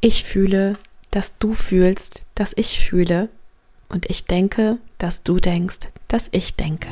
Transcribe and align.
Ich 0.00 0.24
fühle, 0.24 0.74
dass 1.10 1.38
du 1.38 1.54
fühlst, 1.54 2.26
dass 2.34 2.52
ich 2.56 2.80
fühle. 2.80 3.30
Und 3.88 4.10
ich 4.10 4.26
denke, 4.26 4.76
dass 4.98 5.22
du 5.22 5.36
denkst, 5.36 5.88
dass 6.08 6.28
ich 6.32 6.54
denke. 6.54 6.88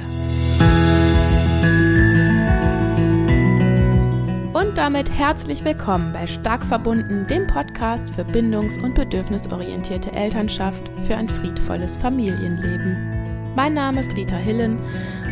Und 4.54 4.78
damit 4.78 5.10
herzlich 5.10 5.64
willkommen 5.64 6.12
bei 6.14 6.26
Stark 6.26 6.64
verbunden, 6.64 7.26
dem 7.26 7.46
Podcast 7.46 8.08
für 8.14 8.24
bindungs- 8.24 8.82
und 8.82 8.94
bedürfnisorientierte 8.94 10.12
Elternschaft 10.12 10.82
für 11.06 11.16
ein 11.16 11.28
friedvolles 11.28 11.96
Familienleben. 11.96 13.23
Mein 13.56 13.74
Name 13.74 14.00
ist 14.00 14.16
Rita 14.16 14.34
Hillen 14.34 14.80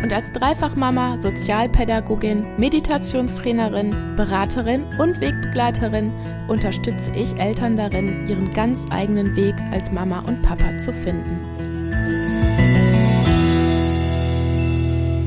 und 0.01 0.13
als 0.13 0.31
Dreifachmama, 0.31 1.19
Sozialpädagogin, 1.19 2.47
Meditationstrainerin, 2.57 4.15
Beraterin 4.15 4.85
und 4.99 5.21
Wegbegleiterin 5.21 6.13
unterstütze 6.47 7.11
ich 7.17 7.35
Eltern 7.41 7.77
darin, 7.77 8.29
ihren 8.29 8.55
ganz 8.55 8.87
eigenen 8.91 9.35
Weg 9.35 9.57
als 9.73 9.91
Mama 9.91 10.21
und 10.21 10.41
Papa 10.43 10.79
zu 10.79 10.93
finden. 10.93 11.41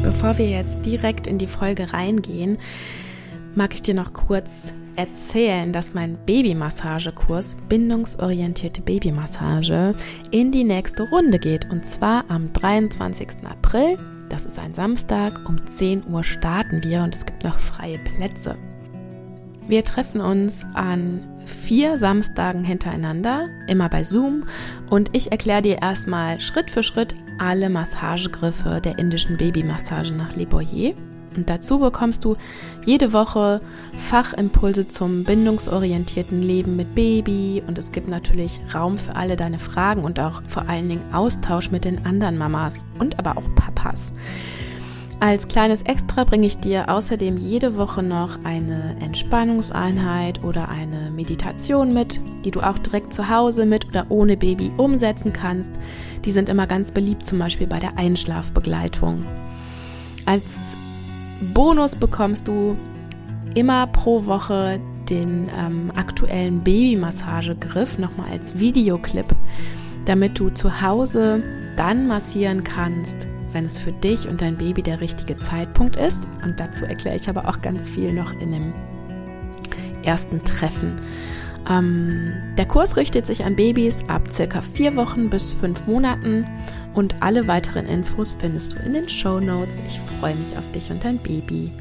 Bevor 0.02 0.38
wir 0.38 0.48
jetzt 0.48 0.86
direkt 0.86 1.28
in 1.28 1.38
die 1.38 1.48
Folge 1.48 1.92
reingehen, 1.92 2.60
mag 3.56 3.74
ich 3.74 3.82
dir 3.82 3.94
noch 3.94 4.14
kurz 4.14 4.74
erzählen, 4.96 5.74
dass 5.74 5.94
mein 5.94 6.18
Babymassagekurs 6.26 7.56
Bindungsorientierte 7.70 8.82
Babymassage 8.82 9.96
in 10.32 10.52
die 10.52 10.64
nächste 10.64 11.04
Runde 11.10 11.40
geht. 11.40 11.70
Und 11.72 11.86
zwar 11.86 12.26
am 12.30 12.52
23. 12.54 13.28
April. 13.50 13.98
Das 14.30 14.46
ist 14.46 14.60
ein 14.60 14.74
Samstag. 14.74 15.48
Um 15.48 15.66
10 15.66 16.08
Uhr 16.08 16.24
starten 16.24 16.84
wir 16.84 17.04
und 17.04 17.14
es 17.14 17.26
gibt 17.26 17.44
noch 17.44 17.58
freie 17.58 18.00
Plätze. 18.00 18.58
Wir 19.68 19.84
treffen 19.84 20.22
uns 20.22 20.66
an 20.74 21.22
vier 21.46 21.98
Samstagen 21.98 22.64
hintereinander, 22.64 23.48
immer 23.68 23.90
bei 23.90 24.04
Zoom. 24.04 24.44
Und 24.90 25.10
ich 25.14 25.32
erkläre 25.32 25.62
dir 25.62 25.82
erstmal 25.82 26.40
Schritt 26.40 26.70
für 26.70 26.84
Schritt 26.84 27.16
alle 27.40 27.70
Massagegriffe 27.70 28.82
der 28.84 28.98
indischen 29.00 29.38
Babymassage 29.38 30.14
nach 30.14 30.36
Le 30.36 30.46
Boyer. 30.46 30.94
Und 31.36 31.50
dazu 31.50 31.80
bekommst 31.80 32.26
du 32.26 32.36
jede 32.86 33.14
Woche 33.14 33.62
Fachimpulse 33.98 34.88
zum 34.88 35.24
bindungsorientierten 35.24 36.42
Leben 36.42 36.76
mit 36.76 36.96
Baby 36.96 37.64
und 37.68 37.78
es 37.78 37.92
gibt 37.92 38.08
natürlich 38.08 38.60
Raum 38.74 38.98
für 38.98 39.16
alle 39.16 39.36
deine 39.36 39.60
Fragen 39.60 40.04
und 40.04 40.20
auch 40.20 40.42
vor 40.44 40.70
allen 40.70 40.90
Dingen 40.90 41.14
Austausch 41.14 41.72
mit 41.72 41.86
den 41.86 42.06
anderen 42.06 42.38
Mamas 42.38 42.86
und 43.00 43.20
aber 43.20 43.38
auch 43.38 43.56
Papas. 43.56 44.14
Als 45.22 45.48
kleines 45.48 45.82
Extra 45.84 46.26
bringe 46.26 46.46
ich 46.46 46.60
dir 46.60 46.90
außerdem 46.90 47.38
jede 47.38 47.78
Woche 47.78 48.04
noch 48.04 48.44
eine 48.44 48.98
Entspannungseinheit 49.00 50.44
oder 50.44 50.68
eine 50.68 51.10
Meditation 51.10 51.94
mit, 51.94 52.20
die 52.44 52.52
du 52.52 52.62
auch 52.62 52.78
direkt 52.78 53.14
zu 53.14 53.30
Hause 53.30 53.66
mit 53.66 53.88
oder 53.88 54.06
ohne 54.10 54.36
Baby 54.36 54.72
umsetzen 54.76 55.32
kannst. 55.32 55.72
Die 56.26 56.32
sind 56.32 56.50
immer 56.50 56.68
ganz 56.68 56.92
beliebt, 56.92 57.26
zum 57.26 57.40
Beispiel 57.40 57.66
bei 57.66 57.80
der 57.80 57.98
Einschlafbegleitung. 57.98 59.26
Als 60.26 60.44
Bonus 61.54 61.96
bekommst 61.96 62.48
du 62.48 62.76
immer 63.54 63.88
pro 63.88 64.26
Woche 64.26 64.80
den 65.10 65.50
ähm, 65.58 65.92
aktuellen 65.96 66.64
Babymassagegriff 66.64 67.98
nochmal 68.00 68.32
als 68.32 68.60
Videoclip, 68.60 69.28
damit 70.06 70.40
du 70.40 70.50
zu 70.50 70.82
Hause 70.82 71.44
dann 71.78 72.08
massieren 72.08 72.64
kannst, 72.64 73.28
wenn 73.52 73.66
es 73.66 73.80
für 73.80 73.92
dich 73.92 74.28
und 74.28 74.42
dein 74.42 74.58
Baby 74.58 74.82
der 74.82 75.02
richtige 75.02 75.38
Zeitpunkt 75.40 75.96
ist. 75.96 76.28
Und 76.44 76.60
dazu 76.60 76.86
erkläre 76.86 77.16
ich 77.16 77.30
aber 77.30 77.48
auch 77.48 77.62
ganz 77.62 77.88
viel 77.88 78.12
noch 78.12 78.32
in 78.34 78.52
dem 78.52 78.74
ersten 80.04 80.44
Treffen. 80.44 81.00
Ähm, 81.70 82.34
der 82.58 82.66
Kurs 82.66 82.96
richtet 82.96 83.26
sich 83.26 83.44
an 83.44 83.56
Babys 83.56 84.04
ab 84.08 84.28
circa 84.32 84.62
vier 84.62 84.96
Wochen 84.96 85.30
bis 85.30 85.54
fünf 85.54 85.88
Monaten 85.88 86.46
und 86.96 87.22
alle 87.22 87.48
weiteren 87.48 87.88
Infos 87.88 88.36
findest 88.40 88.74
du 88.74 88.78
in 88.78 88.94
den 88.94 89.10
Show 89.10 89.40
Notes. 89.40 89.80
Ich 89.86 90.00
freue 90.00 90.36
mich 90.36 90.58
auf 90.58 90.64
dich 90.72 90.90
und 90.90 91.04
dein 91.04 91.18
Baby. 91.18 91.72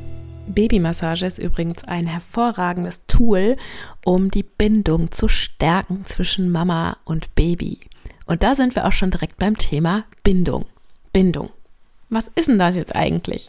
Babymassage 0.48 1.24
ist 1.24 1.38
übrigens 1.38 1.84
ein 1.84 2.06
hervorragendes 2.06 3.06
Tool, 3.06 3.56
um 4.04 4.30
die 4.30 4.42
Bindung 4.42 5.10
zu 5.12 5.28
stärken 5.28 6.04
zwischen 6.04 6.50
Mama 6.50 6.98
und 7.04 7.34
Baby. 7.34 7.80
Und 8.26 8.42
da 8.42 8.54
sind 8.54 8.74
wir 8.74 8.86
auch 8.86 8.92
schon 8.92 9.10
direkt 9.10 9.38
beim 9.38 9.56
Thema 9.56 10.04
Bindung. 10.22 10.66
Bindung. 11.12 11.50
Was 12.10 12.30
ist 12.34 12.48
denn 12.48 12.58
das 12.58 12.76
jetzt 12.76 12.94
eigentlich? 12.94 13.48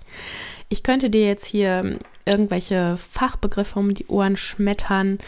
Ich 0.70 0.84
könnte 0.84 1.10
dir 1.10 1.26
jetzt 1.26 1.46
hier 1.46 2.00
irgendwelche 2.26 2.98
Fachbegriffe 2.98 3.80
um 3.80 3.94
die 3.94 4.08
Ohren 4.08 4.38
schmettern. 4.38 5.20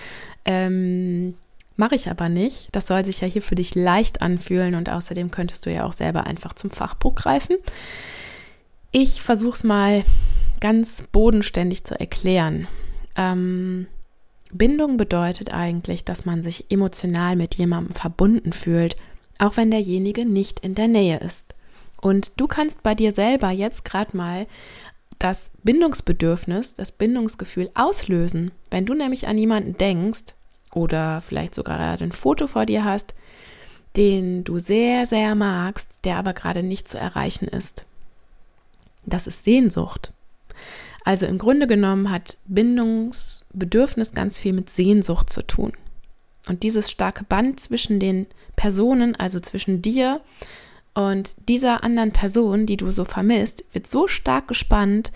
Ähm, 0.45 1.35
Mache 1.77 1.95
ich 1.95 2.09
aber 2.09 2.27
nicht. 2.27 2.69
Das 2.75 2.87
soll 2.87 3.05
sich 3.05 3.21
ja 3.21 3.27
hier 3.27 3.43
für 3.43 3.55
dich 3.55 3.75
leicht 3.75 4.21
anfühlen 4.21 4.75
und 4.75 4.89
außerdem 4.89 5.31
könntest 5.31 5.65
du 5.65 5.71
ja 5.71 5.85
auch 5.85 5.93
selber 5.93 6.25
einfach 6.25 6.53
zum 6.53 6.71
Fachbuch 6.71 7.13
greifen. 7.15 7.55
Ich 8.91 9.21
versuche 9.21 9.55
es 9.55 9.63
mal 9.63 10.03
ganz 10.59 11.03
bodenständig 11.11 11.83
zu 11.83 11.99
erklären. 11.99 12.67
Ähm, 13.15 13.85
Bindung 14.51 14.97
bedeutet 14.97 15.53
eigentlich, 15.53 16.03
dass 16.03 16.25
man 16.25 16.41
sich 16.41 16.71
emotional 16.71 17.35
mit 17.35 17.55
jemandem 17.55 17.93
verbunden 17.93 18.53
fühlt, 18.53 18.95
auch 19.37 19.55
wenn 19.55 19.69
derjenige 19.69 20.25
nicht 20.25 20.61
in 20.61 20.73
der 20.73 20.87
Nähe 20.87 21.19
ist. 21.19 21.53
Und 22.01 22.31
du 22.37 22.47
kannst 22.47 22.81
bei 22.81 22.95
dir 22.95 23.13
selber 23.13 23.51
jetzt 23.51 23.85
gerade 23.85 24.17
mal 24.17 24.47
das 25.19 25.51
Bindungsbedürfnis, 25.63 26.75
das 26.75 26.91
Bindungsgefühl 26.91 27.69
auslösen. 27.75 28.51
Wenn 28.71 28.85
du 28.85 28.93
nämlich 28.93 29.27
an 29.27 29.37
jemanden 29.37 29.77
denkst, 29.77 30.36
oder 30.77 31.21
vielleicht 31.21 31.55
sogar 31.55 31.99
ein 31.99 32.11
Foto 32.11 32.47
vor 32.47 32.65
dir 32.65 32.85
hast, 32.85 33.15
den 33.97 34.43
du 34.43 34.59
sehr, 34.59 35.05
sehr 35.05 35.33
magst, 35.33 35.87
der 36.03 36.17
aber 36.17 36.33
gerade 36.33 36.61
nicht 36.61 36.87
zu 36.87 36.99
erreichen 36.99 37.47
ist. 37.47 37.83
Das 39.05 39.25
ist 39.25 39.43
Sehnsucht. 39.43 40.13
Also 41.03 41.25
im 41.25 41.37
Grunde 41.37 41.67
genommen 41.67 42.11
hat 42.11 42.37
Bindungsbedürfnis 42.45 44.13
ganz 44.13 44.37
viel 44.37 44.53
mit 44.53 44.69
Sehnsucht 44.69 45.29
zu 45.29 45.41
tun. 45.41 45.73
Und 46.47 46.63
dieses 46.63 46.91
starke 46.91 47.23
Band 47.23 47.59
zwischen 47.59 47.99
den 47.99 48.27
Personen, 48.55 49.15
also 49.15 49.39
zwischen 49.39 49.81
dir 49.81 50.21
und 50.93 51.35
dieser 51.47 51.83
anderen 51.83 52.11
Person, 52.11 52.65
die 52.65 52.77
du 52.77 52.91
so 52.91 53.05
vermisst, 53.05 53.63
wird 53.73 53.87
so 53.87 54.07
stark 54.07 54.47
gespannt, 54.47 55.11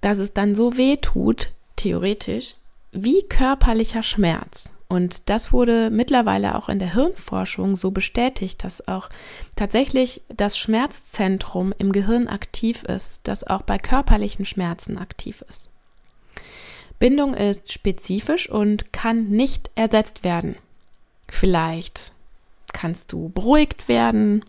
dass 0.00 0.18
es 0.18 0.34
dann 0.34 0.54
so 0.54 0.76
weh 0.76 0.96
tut, 0.96 1.52
theoretisch, 1.76 2.56
wie 2.96 3.22
körperlicher 3.22 4.02
Schmerz. 4.02 4.72
Und 4.88 5.28
das 5.28 5.52
wurde 5.52 5.90
mittlerweile 5.90 6.54
auch 6.54 6.68
in 6.68 6.78
der 6.78 6.94
Hirnforschung 6.94 7.76
so 7.76 7.90
bestätigt, 7.90 8.62
dass 8.62 8.86
auch 8.86 9.08
tatsächlich 9.56 10.22
das 10.28 10.56
Schmerzzentrum 10.56 11.74
im 11.76 11.90
Gehirn 11.92 12.28
aktiv 12.28 12.84
ist, 12.84 13.26
das 13.26 13.44
auch 13.44 13.62
bei 13.62 13.78
körperlichen 13.78 14.44
Schmerzen 14.44 14.96
aktiv 14.96 15.44
ist. 15.48 15.72
Bindung 16.98 17.34
ist 17.34 17.72
spezifisch 17.72 18.48
und 18.48 18.92
kann 18.92 19.28
nicht 19.28 19.70
ersetzt 19.74 20.24
werden. 20.24 20.56
Vielleicht 21.28 22.12
kannst 22.72 23.12
du 23.12 23.28
beruhigt 23.30 23.88
werden 23.88 24.44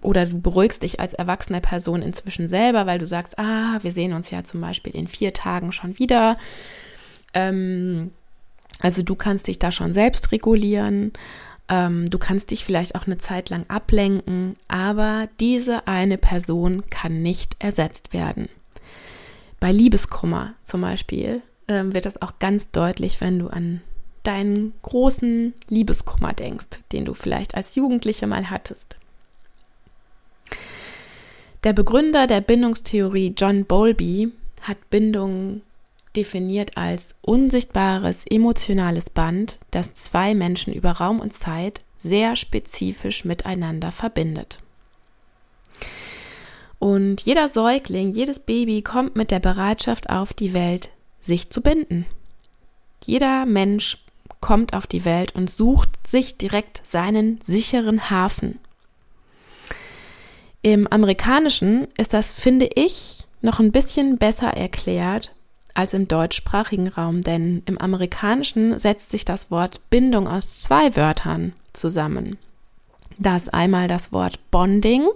oder 0.00 0.26
du 0.26 0.40
beruhigst 0.40 0.84
dich 0.84 1.00
als 1.00 1.12
erwachsene 1.12 1.60
Person 1.60 2.02
inzwischen 2.02 2.48
selber, 2.48 2.86
weil 2.86 3.00
du 3.00 3.06
sagst, 3.06 3.38
ah, 3.38 3.80
wir 3.82 3.90
sehen 3.90 4.12
uns 4.12 4.30
ja 4.30 4.44
zum 4.44 4.60
Beispiel 4.60 4.94
in 4.94 5.08
vier 5.08 5.32
Tagen 5.32 5.72
schon 5.72 5.98
wieder 5.98 6.36
ähm, 7.34 8.12
also 8.80 9.02
du 9.02 9.14
kannst 9.14 9.48
dich 9.48 9.58
da 9.58 9.72
schon 9.72 9.92
selbst 9.92 10.32
regulieren. 10.32 11.12
Ähm, 11.68 12.10
du 12.10 12.18
kannst 12.18 12.50
dich 12.50 12.64
vielleicht 12.64 12.94
auch 12.94 13.06
eine 13.06 13.18
Zeit 13.18 13.50
lang 13.50 13.64
ablenken, 13.68 14.56
aber 14.68 15.28
diese 15.38 15.86
eine 15.86 16.18
Person 16.18 16.84
kann 16.90 17.22
nicht 17.22 17.56
ersetzt 17.58 18.12
werden. 18.12 18.48
Bei 19.60 19.70
Liebeskummer 19.70 20.54
zum 20.64 20.80
Beispiel 20.80 21.42
ähm, 21.68 21.94
wird 21.94 22.06
das 22.06 22.20
auch 22.20 22.38
ganz 22.38 22.70
deutlich, 22.70 23.20
wenn 23.20 23.38
du 23.38 23.48
an 23.48 23.82
deinen 24.22 24.72
großen 24.82 25.54
Liebeskummer 25.68 26.32
denkst, 26.32 26.80
den 26.92 27.04
du 27.04 27.14
vielleicht 27.14 27.54
als 27.54 27.74
Jugendliche 27.74 28.26
mal 28.26 28.50
hattest. 28.50 28.96
Der 31.62 31.72
Begründer 31.74 32.26
der 32.26 32.40
Bindungstheorie 32.40 33.34
John 33.36 33.66
Bowlby 33.66 34.32
hat 34.62 34.78
Bindungen 34.90 35.62
definiert 36.16 36.76
als 36.76 37.14
unsichtbares 37.22 38.24
emotionales 38.26 39.10
Band, 39.10 39.58
das 39.70 39.94
zwei 39.94 40.34
Menschen 40.34 40.72
über 40.72 40.92
Raum 40.92 41.20
und 41.20 41.32
Zeit 41.32 41.82
sehr 41.96 42.36
spezifisch 42.36 43.24
miteinander 43.24 43.92
verbindet. 43.92 44.60
Und 46.78 47.20
jeder 47.22 47.46
Säugling, 47.46 48.12
jedes 48.12 48.38
Baby 48.38 48.82
kommt 48.82 49.14
mit 49.14 49.30
der 49.30 49.40
Bereitschaft 49.40 50.08
auf 50.08 50.32
die 50.32 50.54
Welt, 50.54 50.90
sich 51.20 51.50
zu 51.50 51.60
binden. 51.60 52.06
Jeder 53.04 53.44
Mensch 53.44 53.98
kommt 54.40 54.72
auf 54.72 54.86
die 54.86 55.04
Welt 55.04 55.34
und 55.34 55.50
sucht 55.50 55.90
sich 56.06 56.38
direkt 56.38 56.80
seinen 56.84 57.38
sicheren 57.46 58.08
Hafen. 58.08 58.58
Im 60.62 60.86
amerikanischen 60.86 61.86
ist 61.98 62.14
das, 62.14 62.30
finde 62.30 62.70
ich, 62.74 63.24
noch 63.42 63.60
ein 63.60 63.72
bisschen 63.72 64.16
besser 64.18 64.48
erklärt 64.48 65.32
als 65.74 65.94
im 65.94 66.08
deutschsprachigen 66.08 66.88
Raum, 66.88 67.22
denn 67.22 67.62
im 67.66 67.78
amerikanischen 67.78 68.78
setzt 68.78 69.10
sich 69.10 69.24
das 69.24 69.50
Wort 69.50 69.80
Bindung 69.90 70.28
aus 70.28 70.60
zwei 70.60 70.96
Wörtern 70.96 71.52
zusammen. 71.72 72.38
Da 73.18 73.36
ist 73.36 73.52
einmal 73.52 73.88
das 73.88 74.12
Wort 74.12 74.38
Bonding 74.50 75.06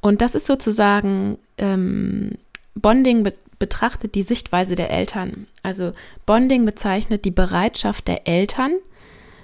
und 0.00 0.20
das 0.20 0.34
ist 0.34 0.46
sozusagen 0.46 1.38
ähm, 1.58 2.32
Bonding 2.74 3.22
be 3.22 3.32
betrachtet 3.58 4.16
die 4.16 4.22
Sichtweise 4.22 4.74
der 4.74 4.90
Eltern. 4.90 5.46
Also 5.62 5.92
Bonding 6.26 6.64
bezeichnet 6.64 7.24
die 7.24 7.30
Bereitschaft 7.30 8.08
der 8.08 8.26
Eltern, 8.26 8.72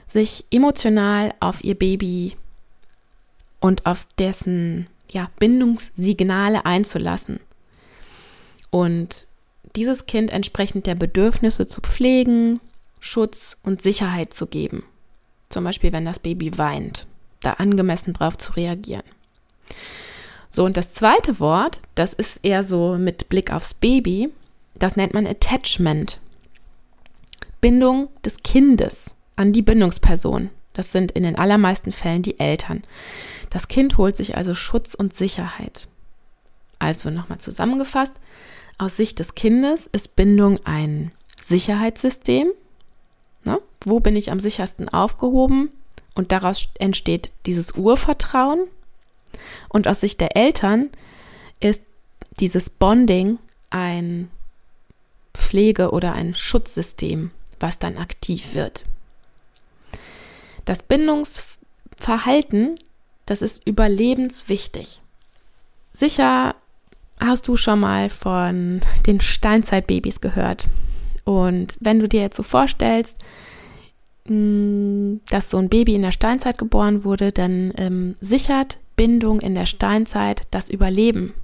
sich 0.08 0.44
emotional 0.50 1.32
auf 1.38 1.62
ihr 1.62 1.76
Baby 1.76 2.36
und 3.60 3.86
auf 3.86 4.08
dessen 4.18 4.88
ja, 5.08 5.30
Bindungssignale 5.38 6.66
einzulassen. 6.66 7.38
Und 8.70 9.28
dieses 9.78 10.06
Kind 10.06 10.32
entsprechend 10.32 10.86
der 10.86 10.96
Bedürfnisse 10.96 11.68
zu 11.68 11.80
pflegen, 11.80 12.58
Schutz 12.98 13.56
und 13.62 13.80
Sicherheit 13.80 14.34
zu 14.34 14.48
geben. 14.48 14.82
Zum 15.50 15.62
Beispiel, 15.62 15.92
wenn 15.92 16.04
das 16.04 16.18
Baby 16.18 16.58
weint, 16.58 17.06
da 17.42 17.52
angemessen 17.54 18.12
drauf 18.12 18.36
zu 18.36 18.54
reagieren. 18.54 19.04
So, 20.50 20.64
und 20.64 20.76
das 20.76 20.94
zweite 20.94 21.38
Wort, 21.38 21.80
das 21.94 22.12
ist 22.12 22.40
eher 22.42 22.64
so 22.64 22.98
mit 22.98 23.28
Blick 23.28 23.52
aufs 23.52 23.72
Baby, 23.72 24.30
das 24.74 24.96
nennt 24.96 25.14
man 25.14 25.28
Attachment. 25.28 26.18
Bindung 27.60 28.08
des 28.24 28.38
Kindes 28.42 29.14
an 29.36 29.52
die 29.52 29.62
Bindungsperson. 29.62 30.50
Das 30.72 30.90
sind 30.90 31.12
in 31.12 31.22
den 31.22 31.36
allermeisten 31.36 31.92
Fällen 31.92 32.22
die 32.22 32.40
Eltern. 32.40 32.82
Das 33.50 33.68
Kind 33.68 33.96
holt 33.96 34.16
sich 34.16 34.36
also 34.36 34.54
Schutz 34.54 34.94
und 34.94 35.14
Sicherheit. 35.14 35.86
Also 36.80 37.10
nochmal 37.10 37.38
zusammengefasst, 37.38 38.14
aus 38.78 38.96
Sicht 38.96 39.18
des 39.18 39.34
Kindes 39.34 39.88
ist 39.88 40.16
Bindung 40.16 40.60
ein 40.64 41.10
Sicherheitssystem. 41.44 42.52
Ne? 43.44 43.60
Wo 43.80 44.00
bin 44.00 44.16
ich 44.16 44.30
am 44.30 44.40
sichersten 44.40 44.88
aufgehoben? 44.88 45.70
Und 46.14 46.32
daraus 46.32 46.68
entsteht 46.78 47.32
dieses 47.46 47.72
Urvertrauen. 47.72 48.66
Und 49.68 49.86
aus 49.88 50.00
Sicht 50.00 50.20
der 50.20 50.36
Eltern 50.36 50.90
ist 51.60 51.82
dieses 52.40 52.70
Bonding 52.70 53.38
ein 53.70 54.30
Pflege- 55.34 55.90
oder 55.90 56.12
ein 56.12 56.34
Schutzsystem, 56.34 57.30
was 57.60 57.78
dann 57.78 57.98
aktiv 57.98 58.54
wird. 58.54 58.84
Das 60.64 60.82
Bindungsverhalten, 60.82 62.78
das 63.26 63.42
ist 63.42 63.66
überlebenswichtig. 63.66 65.02
Sicher 65.92 66.54
hast 67.20 67.48
du 67.48 67.56
schon 67.56 67.80
mal 67.80 68.08
von 68.08 68.80
den 69.06 69.20
Steinzeitbabys 69.20 70.20
gehört. 70.20 70.68
Und 71.24 71.76
wenn 71.80 72.00
du 72.00 72.08
dir 72.08 72.20
jetzt 72.20 72.36
so 72.36 72.42
vorstellst, 72.42 73.18
mm, 74.28 75.16
dass 75.30 75.50
so 75.50 75.58
ein 75.58 75.68
Baby 75.68 75.94
in 75.94 76.02
der 76.02 76.12
Steinzeit 76.12 76.58
geboren 76.58 77.04
wurde, 77.04 77.32
dann 77.32 77.72
ähm, 77.76 78.16
sichert 78.20 78.78
Bindung 78.96 79.40
in 79.40 79.54
der 79.54 79.66
Steinzeit 79.66 80.42
das 80.50 80.68
Überleben. 80.68 81.34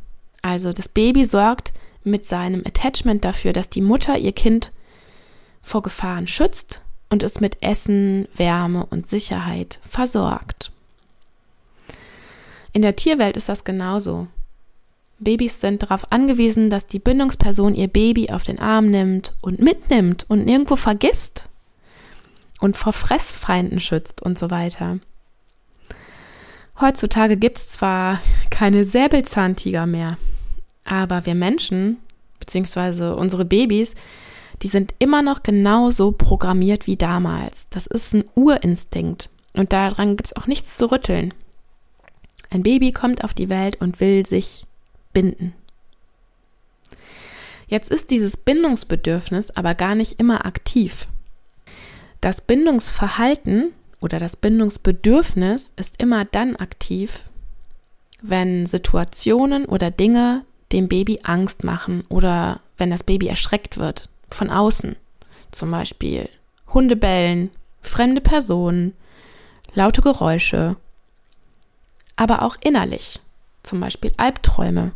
Also 0.42 0.72
das 0.72 0.88
Baby 0.88 1.24
sorgt 1.24 1.72
mit 2.02 2.24
seinem 2.24 2.62
Attachment 2.66 3.24
dafür, 3.24 3.52
dass 3.52 3.68
die 3.70 3.80
Mutter 3.80 4.18
ihr 4.18 4.32
Kind 4.32 4.72
vor 5.62 5.82
Gefahren 5.82 6.26
schützt 6.26 6.80
und 7.08 7.22
es 7.22 7.40
mit 7.40 7.62
Essen, 7.62 8.28
Wärme 8.36 8.86
und 8.86 9.06
Sicherheit 9.06 9.80
versorgt. 9.88 10.70
In 12.72 12.82
der 12.82 12.96
Tierwelt 12.96 13.36
ist 13.36 13.48
das 13.48 13.64
genauso. 13.64 14.26
Babys 15.18 15.60
sind 15.60 15.82
darauf 15.82 16.10
angewiesen, 16.12 16.70
dass 16.70 16.86
die 16.86 16.98
Bindungsperson 16.98 17.74
ihr 17.74 17.88
Baby 17.88 18.30
auf 18.30 18.42
den 18.42 18.58
Arm 18.58 18.90
nimmt 18.90 19.34
und 19.40 19.60
mitnimmt 19.60 20.26
und 20.28 20.44
nirgendwo 20.44 20.76
vergisst 20.76 21.48
und 22.60 22.76
vor 22.76 22.92
Fressfeinden 22.92 23.80
schützt 23.80 24.22
und 24.22 24.38
so 24.38 24.50
weiter. 24.50 24.98
Heutzutage 26.80 27.36
gibt 27.36 27.58
es 27.58 27.68
zwar 27.68 28.20
keine 28.50 28.84
Säbelzahntiger 28.84 29.86
mehr, 29.86 30.18
aber 30.84 31.24
wir 31.26 31.36
Menschen, 31.36 31.98
beziehungsweise 32.40 33.14
unsere 33.14 33.44
Babys, 33.44 33.94
die 34.62 34.68
sind 34.68 34.94
immer 34.98 35.22
noch 35.22 35.42
genauso 35.42 36.12
programmiert 36.12 36.86
wie 36.86 36.96
damals. 36.96 37.66
Das 37.70 37.86
ist 37.86 38.14
ein 38.14 38.24
Urinstinkt 38.34 39.30
und 39.52 39.72
daran 39.72 40.16
gibt 40.16 40.26
es 40.26 40.36
auch 40.36 40.46
nichts 40.46 40.76
zu 40.76 40.90
rütteln. 40.90 41.32
Ein 42.50 42.62
Baby 42.62 42.90
kommt 42.90 43.24
auf 43.24 43.34
die 43.34 43.48
Welt 43.48 43.80
und 43.80 44.00
will 44.00 44.26
sich 44.26 44.64
binden. 45.14 45.54
Jetzt 47.66 47.90
ist 47.90 48.10
dieses 48.10 48.36
Bindungsbedürfnis 48.36 49.50
aber 49.50 49.74
gar 49.74 49.94
nicht 49.94 50.20
immer 50.20 50.44
aktiv. 50.44 51.08
Das 52.20 52.40
Bindungsverhalten 52.40 53.72
oder 54.00 54.18
das 54.18 54.36
Bindungsbedürfnis 54.36 55.72
ist 55.76 55.94
immer 56.00 56.24
dann 56.24 56.56
aktiv, 56.56 57.24
wenn 58.22 58.66
Situationen 58.66 59.64
oder 59.64 59.90
Dinge 59.90 60.44
dem 60.72 60.88
Baby 60.88 61.20
Angst 61.22 61.64
machen 61.64 62.04
oder 62.08 62.60
wenn 62.76 62.90
das 62.90 63.02
Baby 63.02 63.28
erschreckt 63.28 63.78
wird 63.78 64.08
von 64.30 64.50
außen. 64.50 64.96
Zum 65.52 65.70
Beispiel 65.70 66.28
Hunde 66.72 66.96
bellen, 66.96 67.50
fremde 67.80 68.20
Personen, 68.20 68.94
laute 69.74 70.02
Geräusche, 70.02 70.76
aber 72.16 72.42
auch 72.42 72.56
innerlich, 72.60 73.20
zum 73.62 73.80
Beispiel 73.80 74.12
Albträume 74.16 74.92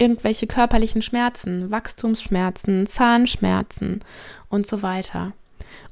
irgendwelche 0.00 0.46
körperlichen 0.46 1.02
Schmerzen, 1.02 1.70
Wachstumsschmerzen, 1.70 2.86
Zahnschmerzen 2.86 4.00
und 4.48 4.66
so 4.66 4.82
weiter. 4.82 5.32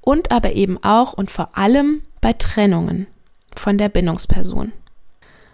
Und 0.00 0.30
aber 0.30 0.52
eben 0.52 0.82
auch 0.82 1.12
und 1.12 1.30
vor 1.30 1.56
allem 1.56 2.02
bei 2.20 2.32
Trennungen 2.32 3.06
von 3.56 3.78
der 3.78 3.88
Bindungsperson. 3.88 4.72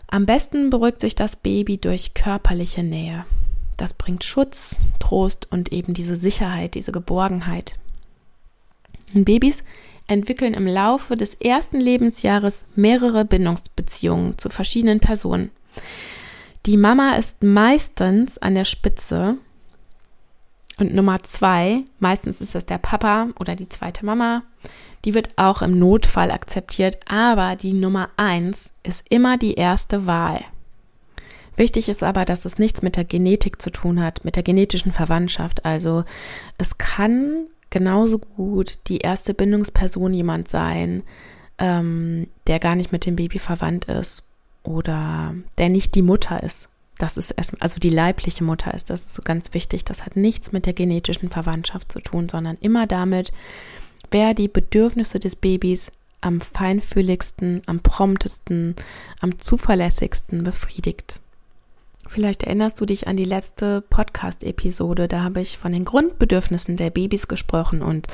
Am 0.08 0.26
besten 0.26 0.70
beruhigt 0.70 1.00
sich 1.00 1.14
das 1.14 1.36
Baby 1.36 1.78
durch 1.78 2.14
körperliche 2.14 2.82
Nähe. 2.82 3.24
Das 3.76 3.94
bringt 3.94 4.24
Schutz, 4.24 4.76
Trost 4.98 5.46
und 5.50 5.72
eben 5.72 5.94
diese 5.94 6.16
Sicherheit, 6.16 6.74
diese 6.74 6.92
Geborgenheit. 6.92 7.74
Und 9.14 9.24
Babys 9.24 9.64
entwickeln 10.06 10.54
im 10.54 10.66
Laufe 10.66 11.16
des 11.16 11.34
ersten 11.34 11.80
Lebensjahres 11.80 12.64
mehrere 12.74 13.24
Bindungsbeziehungen 13.24 14.36
zu 14.36 14.50
verschiedenen 14.50 15.00
Personen. 15.00 15.50
Die 16.66 16.76
Mama 16.76 17.16
ist 17.16 17.42
meistens 17.42 18.36
an 18.36 18.54
der 18.54 18.66
Spitze 18.66 19.38
und 20.78 20.94
Nummer 20.94 21.22
zwei, 21.22 21.84
meistens 21.98 22.42
ist 22.42 22.54
das 22.54 22.66
der 22.66 22.76
Papa 22.76 23.28
oder 23.38 23.56
die 23.56 23.68
zweite 23.68 24.04
Mama, 24.04 24.42
die 25.06 25.14
wird 25.14 25.30
auch 25.36 25.62
im 25.62 25.78
Notfall 25.78 26.30
akzeptiert, 26.30 26.98
aber 27.06 27.56
die 27.56 27.72
Nummer 27.72 28.10
eins 28.18 28.70
ist 28.82 29.06
immer 29.08 29.38
die 29.38 29.54
erste 29.54 30.06
Wahl. 30.06 30.44
Wichtig 31.56 31.88
ist 31.88 32.02
aber, 32.02 32.26
dass 32.26 32.44
es 32.44 32.58
nichts 32.58 32.82
mit 32.82 32.96
der 32.96 33.04
Genetik 33.04 33.60
zu 33.60 33.70
tun 33.70 34.02
hat, 34.02 34.24
mit 34.26 34.36
der 34.36 34.42
genetischen 34.42 34.92
Verwandtschaft. 34.92 35.64
Also 35.64 36.04
es 36.58 36.76
kann 36.76 37.46
genauso 37.70 38.18
gut 38.18 38.78
die 38.88 38.98
erste 38.98 39.32
Bindungsperson 39.32 40.12
jemand 40.12 40.48
sein, 40.48 41.04
ähm, 41.58 42.28
der 42.46 42.60
gar 42.60 42.74
nicht 42.74 42.92
mit 42.92 43.06
dem 43.06 43.16
Baby 43.16 43.38
verwandt 43.38 43.86
ist 43.86 44.24
oder 44.62 45.34
der 45.58 45.68
nicht 45.68 45.94
die 45.94 46.02
Mutter 46.02 46.42
ist. 46.42 46.68
Das 46.98 47.16
ist 47.16 47.30
erst, 47.30 47.60
also 47.62 47.80
die 47.80 47.88
leibliche 47.88 48.44
Mutter 48.44 48.74
ist, 48.74 48.90
das 48.90 49.00
ist 49.00 49.14
so 49.14 49.22
ganz 49.22 49.54
wichtig. 49.54 49.84
Das 49.84 50.04
hat 50.04 50.16
nichts 50.16 50.52
mit 50.52 50.66
der 50.66 50.74
genetischen 50.74 51.30
Verwandtschaft 51.30 51.90
zu 51.90 52.00
tun, 52.00 52.28
sondern 52.28 52.58
immer 52.60 52.86
damit, 52.86 53.32
wer 54.10 54.34
die 54.34 54.48
Bedürfnisse 54.48 55.18
des 55.18 55.34
Babys 55.34 55.92
am 56.20 56.40
feinfühligsten, 56.42 57.62
am 57.64 57.80
promptesten, 57.80 58.76
am 59.20 59.38
zuverlässigsten 59.38 60.44
befriedigt. 60.44 61.20
Vielleicht 62.10 62.42
erinnerst 62.42 62.80
du 62.80 62.86
dich 62.86 63.06
an 63.06 63.16
die 63.16 63.24
letzte 63.24 63.82
Podcast-Episode. 63.82 65.06
Da 65.06 65.22
habe 65.22 65.40
ich 65.40 65.58
von 65.58 65.70
den 65.70 65.84
Grundbedürfnissen 65.84 66.76
der 66.76 66.90
Babys 66.90 67.28
gesprochen. 67.28 67.82
Und 67.82 68.08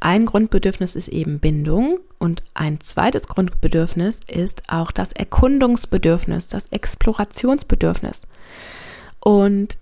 ein 0.00 0.24
Grundbedürfnis 0.24 0.96
ist 0.96 1.08
eben 1.08 1.40
Bindung. 1.40 1.98
Und 2.18 2.42
ein 2.54 2.80
zweites 2.80 3.28
Grundbedürfnis 3.28 4.20
ist 4.28 4.62
auch 4.68 4.90
das 4.90 5.12
Erkundungsbedürfnis, 5.12 6.48
das 6.48 6.64
Explorationsbedürfnis. 6.70 8.22
Und 9.20 9.76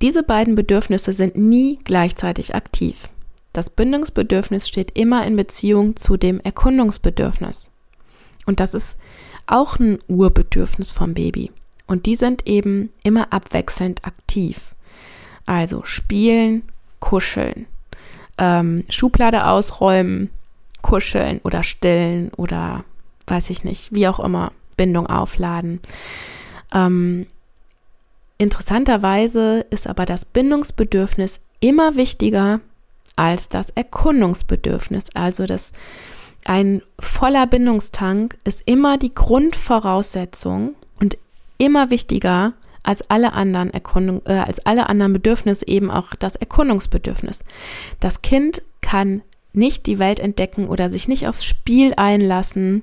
diese 0.00 0.22
beiden 0.22 0.54
Bedürfnisse 0.54 1.12
sind 1.12 1.36
nie 1.36 1.80
gleichzeitig 1.82 2.54
aktiv. 2.54 3.08
Das 3.52 3.68
Bindungsbedürfnis 3.68 4.68
steht 4.68 4.96
immer 4.96 5.26
in 5.26 5.34
Beziehung 5.34 5.96
zu 5.96 6.16
dem 6.16 6.38
Erkundungsbedürfnis. 6.38 7.72
Und 8.46 8.60
das 8.60 8.74
ist 8.74 8.96
auch 9.48 9.80
ein 9.80 9.98
Urbedürfnis 10.06 10.92
vom 10.92 11.14
Baby. 11.14 11.50
Und 11.86 12.06
die 12.06 12.16
sind 12.16 12.46
eben 12.46 12.92
immer 13.02 13.32
abwechselnd 13.32 14.04
aktiv. 14.04 14.74
Also 15.44 15.84
spielen, 15.84 16.62
kuscheln, 16.98 17.66
ähm, 18.38 18.84
Schublade 18.88 19.46
ausräumen, 19.46 20.30
kuscheln 20.82 21.40
oder 21.44 21.62
stillen 21.62 22.30
oder 22.36 22.84
weiß 23.26 23.50
ich 23.50 23.64
nicht, 23.64 23.92
wie 23.92 24.08
auch 24.08 24.20
immer, 24.20 24.52
Bindung 24.76 25.06
aufladen. 25.06 25.80
Ähm, 26.72 27.26
interessanterweise 28.38 29.66
ist 29.70 29.86
aber 29.86 30.04
das 30.06 30.24
Bindungsbedürfnis 30.24 31.40
immer 31.60 31.96
wichtiger 31.96 32.60
als 33.16 33.48
das 33.48 33.70
Erkundungsbedürfnis. 33.70 35.06
Also 35.14 35.46
das 35.46 35.72
ein 36.44 36.82
voller 37.00 37.46
Bindungstank 37.46 38.38
ist 38.44 38.62
immer 38.66 38.98
die 38.98 39.12
Grundvoraussetzung 39.12 40.68
und 40.68 40.85
immer 41.58 41.90
wichtiger 41.90 42.54
als 42.82 43.10
alle 43.10 43.32
anderen 43.32 43.72
Erkundung, 43.72 44.22
äh, 44.26 44.32
als 44.34 44.64
alle 44.64 44.88
anderen 44.88 45.12
Bedürfnisse 45.12 45.66
eben 45.66 45.90
auch 45.90 46.14
das 46.14 46.36
Erkundungsbedürfnis. 46.36 47.40
Das 48.00 48.22
Kind 48.22 48.62
kann 48.80 49.22
nicht 49.52 49.86
die 49.86 49.98
Welt 49.98 50.20
entdecken 50.20 50.68
oder 50.68 50.90
sich 50.90 51.08
nicht 51.08 51.26
aufs 51.26 51.44
Spiel 51.44 51.94
einlassen, 51.96 52.82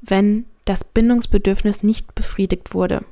wenn 0.00 0.46
das 0.64 0.84
Bindungsbedürfnis 0.84 1.82
nicht 1.82 2.14
befriedigt 2.14 2.74
wurde. 2.74 3.04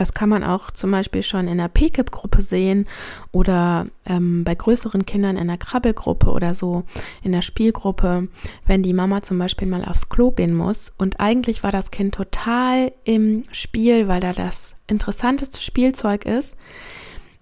Das 0.00 0.14
kann 0.14 0.30
man 0.30 0.44
auch 0.44 0.70
zum 0.70 0.92
Beispiel 0.92 1.22
schon 1.22 1.46
in 1.46 1.58
der 1.58 1.68
PKIP-Gruppe 1.68 2.40
sehen 2.40 2.88
oder 3.32 3.86
ähm, 4.06 4.44
bei 4.44 4.54
größeren 4.54 5.04
Kindern 5.04 5.36
in 5.36 5.48
der 5.48 5.58
Krabbelgruppe 5.58 6.30
oder 6.30 6.54
so 6.54 6.84
in 7.22 7.32
der 7.32 7.42
Spielgruppe, 7.42 8.28
wenn 8.66 8.82
die 8.82 8.94
Mama 8.94 9.20
zum 9.20 9.38
Beispiel 9.38 9.68
mal 9.68 9.84
aufs 9.84 10.08
Klo 10.08 10.30
gehen 10.30 10.54
muss. 10.54 10.90
Und 10.96 11.20
eigentlich 11.20 11.62
war 11.62 11.70
das 11.70 11.90
Kind 11.90 12.14
total 12.14 12.92
im 13.04 13.44
Spiel, 13.52 14.08
weil 14.08 14.20
da 14.20 14.32
das 14.32 14.74
interessanteste 14.86 15.60
Spielzeug 15.60 16.24
ist, 16.24 16.56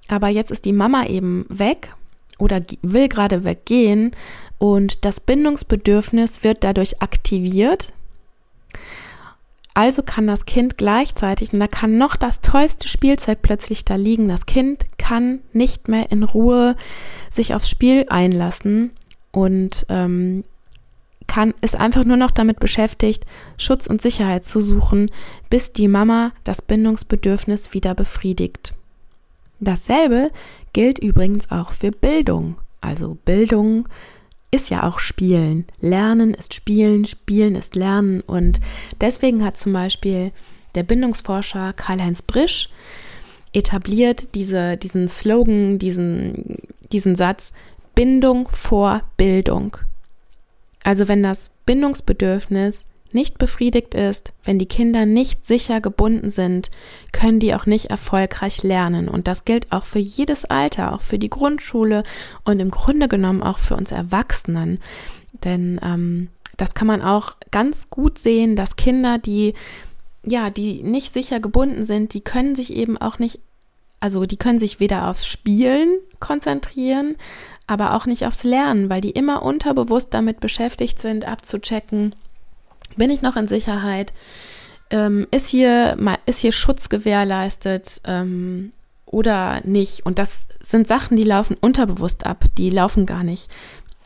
aber 0.08 0.26
jetzt 0.26 0.50
ist 0.50 0.64
die 0.64 0.72
Mama 0.72 1.06
eben 1.06 1.46
weg 1.48 1.94
oder 2.40 2.60
will 2.82 3.08
gerade 3.08 3.44
weggehen. 3.44 4.16
Und 4.58 5.04
das 5.04 5.20
Bindungsbedürfnis 5.20 6.42
wird 6.42 6.64
dadurch 6.64 7.00
aktiviert 7.02 7.92
also 9.78 10.02
kann 10.02 10.26
das 10.26 10.44
Kind 10.44 10.76
gleichzeitig, 10.76 11.52
und 11.52 11.60
da 11.60 11.68
kann 11.68 11.98
noch 11.98 12.16
das 12.16 12.40
tollste 12.40 12.88
Spielzeug 12.88 13.42
plötzlich 13.42 13.84
da 13.84 13.94
liegen, 13.94 14.26
das 14.26 14.44
Kind 14.44 14.86
kann 14.98 15.38
nicht 15.52 15.86
mehr 15.86 16.10
in 16.10 16.24
Ruhe 16.24 16.74
sich 17.30 17.54
aufs 17.54 17.70
Spiel 17.70 18.04
einlassen 18.08 18.90
und 19.30 19.86
ähm, 19.88 20.42
kann, 21.28 21.54
ist 21.60 21.76
einfach 21.76 22.04
nur 22.04 22.16
noch 22.16 22.32
damit 22.32 22.58
beschäftigt, 22.58 23.24
Schutz 23.56 23.86
und 23.86 24.02
Sicherheit 24.02 24.44
zu 24.44 24.60
suchen, 24.60 25.12
bis 25.48 25.72
die 25.72 25.86
Mama 25.86 26.32
das 26.42 26.60
Bindungsbedürfnis 26.60 27.72
wieder 27.72 27.94
befriedigt. 27.94 28.74
Dasselbe 29.60 30.32
gilt 30.72 30.98
übrigens 30.98 31.52
auch 31.52 31.70
für 31.70 31.92
Bildung. 31.92 32.56
Also 32.80 33.16
Bildung 33.24 33.88
ist 34.50 34.70
ja 34.70 34.84
auch 34.84 34.98
Spielen. 34.98 35.66
Lernen 35.80 36.34
ist 36.34 36.54
Spielen, 36.54 37.06
Spielen 37.06 37.54
ist 37.54 37.76
Lernen. 37.76 38.20
Und 38.22 38.60
deswegen 39.00 39.44
hat 39.44 39.56
zum 39.56 39.72
Beispiel 39.72 40.32
der 40.74 40.82
Bindungsforscher 40.82 41.72
Karl-Heinz 41.72 42.22
Brisch 42.22 42.70
etabliert 43.52 44.34
diese, 44.34 44.76
diesen 44.76 45.08
Slogan, 45.08 45.78
diesen, 45.78 46.56
diesen 46.92 47.16
Satz, 47.16 47.52
Bindung 47.94 48.48
vor 48.48 49.02
Bildung. 49.16 49.76
Also 50.84 51.08
wenn 51.08 51.22
das 51.22 51.50
Bindungsbedürfnis 51.66 52.86
nicht 53.14 53.38
befriedigt 53.38 53.94
ist, 53.94 54.32
wenn 54.44 54.58
die 54.58 54.66
Kinder 54.66 55.06
nicht 55.06 55.46
sicher 55.46 55.80
gebunden 55.80 56.30
sind, 56.30 56.70
können 57.12 57.40
die 57.40 57.54
auch 57.54 57.66
nicht 57.66 57.86
erfolgreich 57.86 58.62
lernen. 58.62 59.08
Und 59.08 59.28
das 59.28 59.44
gilt 59.44 59.72
auch 59.72 59.84
für 59.84 59.98
jedes 59.98 60.44
Alter, 60.44 60.92
auch 60.92 61.02
für 61.02 61.18
die 61.18 61.30
Grundschule 61.30 62.02
und 62.44 62.60
im 62.60 62.70
Grunde 62.70 63.08
genommen 63.08 63.42
auch 63.42 63.58
für 63.58 63.76
uns 63.76 63.92
Erwachsenen. 63.92 64.78
Denn 65.44 65.80
ähm, 65.82 66.28
das 66.56 66.74
kann 66.74 66.86
man 66.86 67.02
auch 67.02 67.36
ganz 67.50 67.90
gut 67.90 68.18
sehen, 68.18 68.56
dass 68.56 68.76
Kinder, 68.76 69.18
die 69.18 69.54
ja, 70.24 70.50
die 70.50 70.82
nicht 70.82 71.12
sicher 71.12 71.40
gebunden 71.40 71.84
sind, 71.84 72.14
die 72.14 72.20
können 72.20 72.54
sich 72.54 72.74
eben 72.74 72.98
auch 72.98 73.18
nicht, 73.18 73.40
also 74.00 74.26
die 74.26 74.36
können 74.36 74.58
sich 74.58 74.80
weder 74.80 75.08
aufs 75.08 75.26
Spielen 75.26 75.98
konzentrieren, 76.20 77.16
aber 77.66 77.94
auch 77.94 78.06
nicht 78.06 78.26
aufs 78.26 78.44
Lernen, 78.44 78.90
weil 78.90 79.00
die 79.00 79.10
immer 79.10 79.42
unterbewusst 79.42 80.12
damit 80.12 80.40
beschäftigt 80.40 81.00
sind, 81.00 81.26
abzuchecken, 81.26 82.14
bin 82.96 83.10
ich 83.10 83.22
noch 83.22 83.36
in 83.36 83.48
Sicherheit? 83.48 84.12
Ähm, 84.90 85.26
ist, 85.30 85.48
hier, 85.48 85.96
ist 86.26 86.40
hier 86.40 86.52
Schutz 86.52 86.88
gewährleistet 86.88 88.00
ähm, 88.04 88.72
oder 89.06 89.60
nicht? 89.64 90.06
Und 90.06 90.18
das 90.18 90.46
sind 90.62 90.88
Sachen, 90.88 91.16
die 91.16 91.24
laufen 91.24 91.56
unterbewusst 91.60 92.26
ab, 92.26 92.44
die 92.56 92.70
laufen 92.70 93.06
gar 93.06 93.22
nicht 93.22 93.50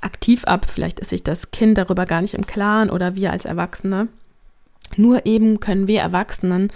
aktiv 0.01 0.45
ab. 0.45 0.67
Vielleicht 0.69 1.01
ist 1.01 1.11
sich 1.11 1.23
das 1.23 1.51
Kind 1.51 1.79
darüber 1.79 2.07
gar 2.07 2.21
nicht 2.21 2.35
im 2.35 2.47
Klaren 2.47 2.91
oder 2.91 3.15
wir 3.15 3.31
als 3.31 3.45
Erwachsene. 3.45 4.09
Nur 4.97 5.25
eben 5.27 5.61
können 5.61 5.89
wir 5.89 6.01
Erwachsenen 6.01 6.71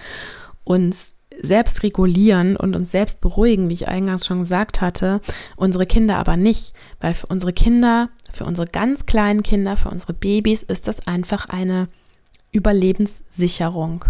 uns 0.64 1.14
selbst 1.38 1.82
regulieren 1.82 2.56
und 2.56 2.74
uns 2.74 2.90
selbst 2.90 3.20
beruhigen, 3.20 3.68
wie 3.68 3.74
ich 3.74 3.88
eingangs 3.88 4.26
schon 4.26 4.40
gesagt 4.40 4.80
hatte, 4.80 5.20
unsere 5.56 5.86
Kinder 5.86 6.16
aber 6.16 6.36
nicht, 6.36 6.72
weil 7.00 7.14
für 7.14 7.26
unsere 7.26 7.52
Kinder, 7.52 8.08
für 8.36 8.44
unsere 8.44 8.68
ganz 8.68 9.06
kleinen 9.06 9.42
Kinder, 9.42 9.76
für 9.76 9.88
unsere 9.88 10.12
Babys 10.12 10.62
ist 10.62 10.86
das 10.86 11.06
einfach 11.06 11.48
eine 11.48 11.88
Überlebenssicherung. 12.52 14.04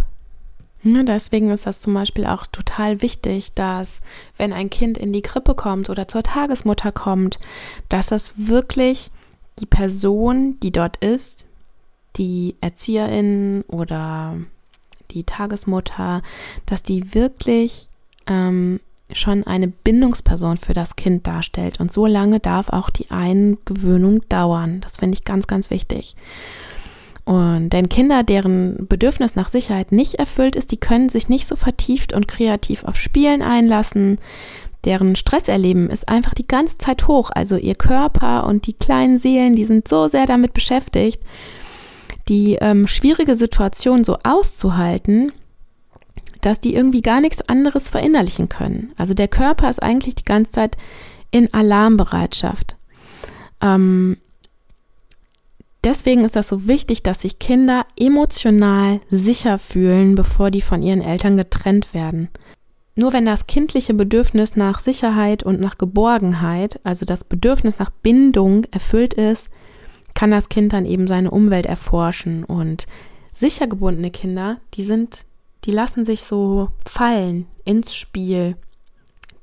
Deswegen 0.85 1.51
ist 1.51 1.67
das 1.67 1.81
zum 1.81 1.95
Beispiel 1.95 2.27
auch 2.27 2.47
total 2.47 3.03
wichtig, 3.03 3.55
dass 3.55 4.03
wenn 4.37 4.53
ein 4.53 4.71
Kind 4.71 4.99
in 4.99 5.13
die 5.13 5.23
Krippe 5.23 5.55
kommt 5.55 5.91
oder 5.91 6.07
zur 6.07 6.23
Tagesmutter 6.23 6.93
kommt, 6.93 7.41
dass 7.89 8.07
das 8.07 8.35
wirklich 8.37 9.11
die 9.59 9.67
Person, 9.67 10.61
die 10.61 10.71
dort 10.71 10.99
ist, 10.99 11.47
die 12.17 12.55
Erzieherin 12.61 13.65
oder 13.69 14.37
die 15.11 15.25
Tagesmutter, 15.25 16.23
dass 16.67 16.83
die 16.83 17.15
wirklich 17.15 17.89
ähm, 18.27 18.81
schon 19.13 19.45
eine 19.45 19.69
Bindungsperson 19.69 20.57
für 20.57 20.75
das 20.75 20.97
Kind 20.97 21.27
darstellt. 21.27 21.81
Und 21.81 21.93
so 21.93 22.07
lange 22.07 22.41
darf 22.41 22.71
auch 22.71 22.91
die 22.91 23.11
Eingewöhnung 23.11 24.29
dauern. 24.29 24.81
Das 24.81 24.97
finde 24.97 25.17
ich 25.17 25.25
ganz, 25.25 25.47
ganz 25.47 25.71
wichtig. 25.71 26.17
Und 27.25 27.71
denn 27.71 27.89
Kinder, 27.89 28.23
deren 28.23 28.87
Bedürfnis 28.89 29.35
nach 29.35 29.49
Sicherheit 29.49 29.91
nicht 29.91 30.15
erfüllt 30.15 30.55
ist, 30.55 30.71
die 30.71 30.77
können 30.77 31.09
sich 31.09 31.29
nicht 31.29 31.49
so 31.49 31.57
vertieft 31.57 32.13
und 32.13 32.29
kreativ 32.29 32.85
auf 32.85 32.97
Spielen 32.97 33.43
einlassen. 33.43 34.19
Deren 34.85 35.17
Stresserleben 35.17 35.91
ist 35.91 36.09
einfach 36.09 36.35
die 36.35 36.47
ganze 36.47 36.79
Zeit 36.79 37.09
hoch. 37.09 37.31
Also 37.35 37.57
ihr 37.57 37.75
Körper 37.75 38.47
und 38.47 38.69
die 38.69 38.75
kleinen 38.75 39.19
Seelen, 39.19 39.57
die 39.57 39.65
sind 39.65 39.89
so 39.89 40.07
sehr 40.07 40.27
damit 40.27 40.55
beschäftigt, 40.55 41.21
die 42.29 42.59
ähm, 42.61 42.87
schwierige 42.87 43.35
Situation 43.35 44.05
so 44.05 44.19
auszuhalten, 44.23 45.33
dass 46.47 46.61
die 46.61 46.75
irgendwie 46.75 47.03
gar 47.03 47.21
nichts 47.21 47.49
anderes 47.49 47.91
verinnerlichen 47.91 48.49
können. 48.49 48.93
Also 48.97 49.15
der 49.15 49.29
Körper 49.29 49.69
ist 49.69 49.83
eigentlich 49.83 50.15
die 50.15 50.25
ganze 50.25 50.53
Zeit 50.53 50.77
in 51.31 51.53
Alarmbereitschaft. 51.53 52.77
Ähm, 53.61 54.17
Deswegen 55.87 56.25
ist 56.25 56.35
das 56.35 56.49
so 56.49 56.67
wichtig, 56.67 57.05
dass 57.05 57.21
sich 57.21 57.39
Kinder 57.39 57.87
emotional 57.97 58.99
sicher 59.09 59.57
fühlen, 59.57 60.17
bevor 60.17 60.51
die 60.51 60.61
von 60.61 60.83
ihren 60.83 61.01
Eltern 61.01 61.37
getrennt 61.37 61.95
werden. 61.95 62.29
Nur 62.97 63.13
wenn 63.13 63.25
das 63.25 63.47
kindliche 63.47 63.95
Bedürfnis 63.95 64.57
nach 64.57 64.81
Sicherheit 64.81 65.45
und 65.45 65.61
nach 65.61 65.79
Geborgenheit, 65.79 66.81
also 66.83 67.07
das 67.07 67.23
Bedürfnis 67.23 67.79
nach 67.79 67.91
Bindung 67.91 68.65
erfüllt 68.73 69.15
ist, 69.15 69.49
kann 70.15 70.33
das 70.33 70.49
Kind 70.49 70.73
dann 70.73 70.87
eben 70.87 71.07
seine 71.07 71.31
Umwelt 71.31 71.67
erforschen. 71.67 72.43
Und 72.43 72.89
sicher 73.33 73.69
gebundene 73.69 74.11
Kinder, 74.11 74.59
die 74.75 74.83
sind, 74.83 75.25
die 75.67 75.73
lassen 75.73 76.05
sich 76.05 76.23
so 76.23 76.69
fallen 76.85 77.47
ins 77.65 77.95
Spiel 77.95 78.57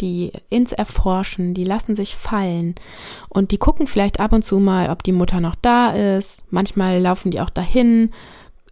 die 0.02 0.32
ins 0.50 0.74
Erforschen, 0.74 1.54
die 1.54 1.64
lassen 1.64 1.96
sich 1.96 2.16
fallen 2.16 2.76
und 3.30 3.52
die 3.52 3.58
gucken 3.58 3.88
vielleicht 3.88 4.20
ab 4.20 4.34
und 4.34 4.44
zu 4.44 4.60
mal, 4.60 4.90
ob 4.90 5.04
die 5.04 5.12
Mutter 5.12 5.40
noch 5.40 5.56
da 5.56 5.92
ist. 5.92 6.44
Manchmal 6.50 7.00
laufen 7.00 7.32
die 7.32 7.40
auch 7.40 7.50
dahin, 7.50 8.12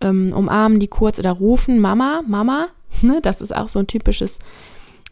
ähm, 0.01 0.33
umarmen 0.33 0.79
die 0.79 0.87
kurz 0.87 1.19
oder 1.19 1.31
rufen 1.31 1.79
Mama, 1.79 2.21
Mama. 2.27 2.67
Ne? 3.01 3.19
Das 3.21 3.39
ist 3.39 3.55
auch 3.55 3.69
so 3.69 3.79
ein 3.79 3.87
typisches 3.87 4.39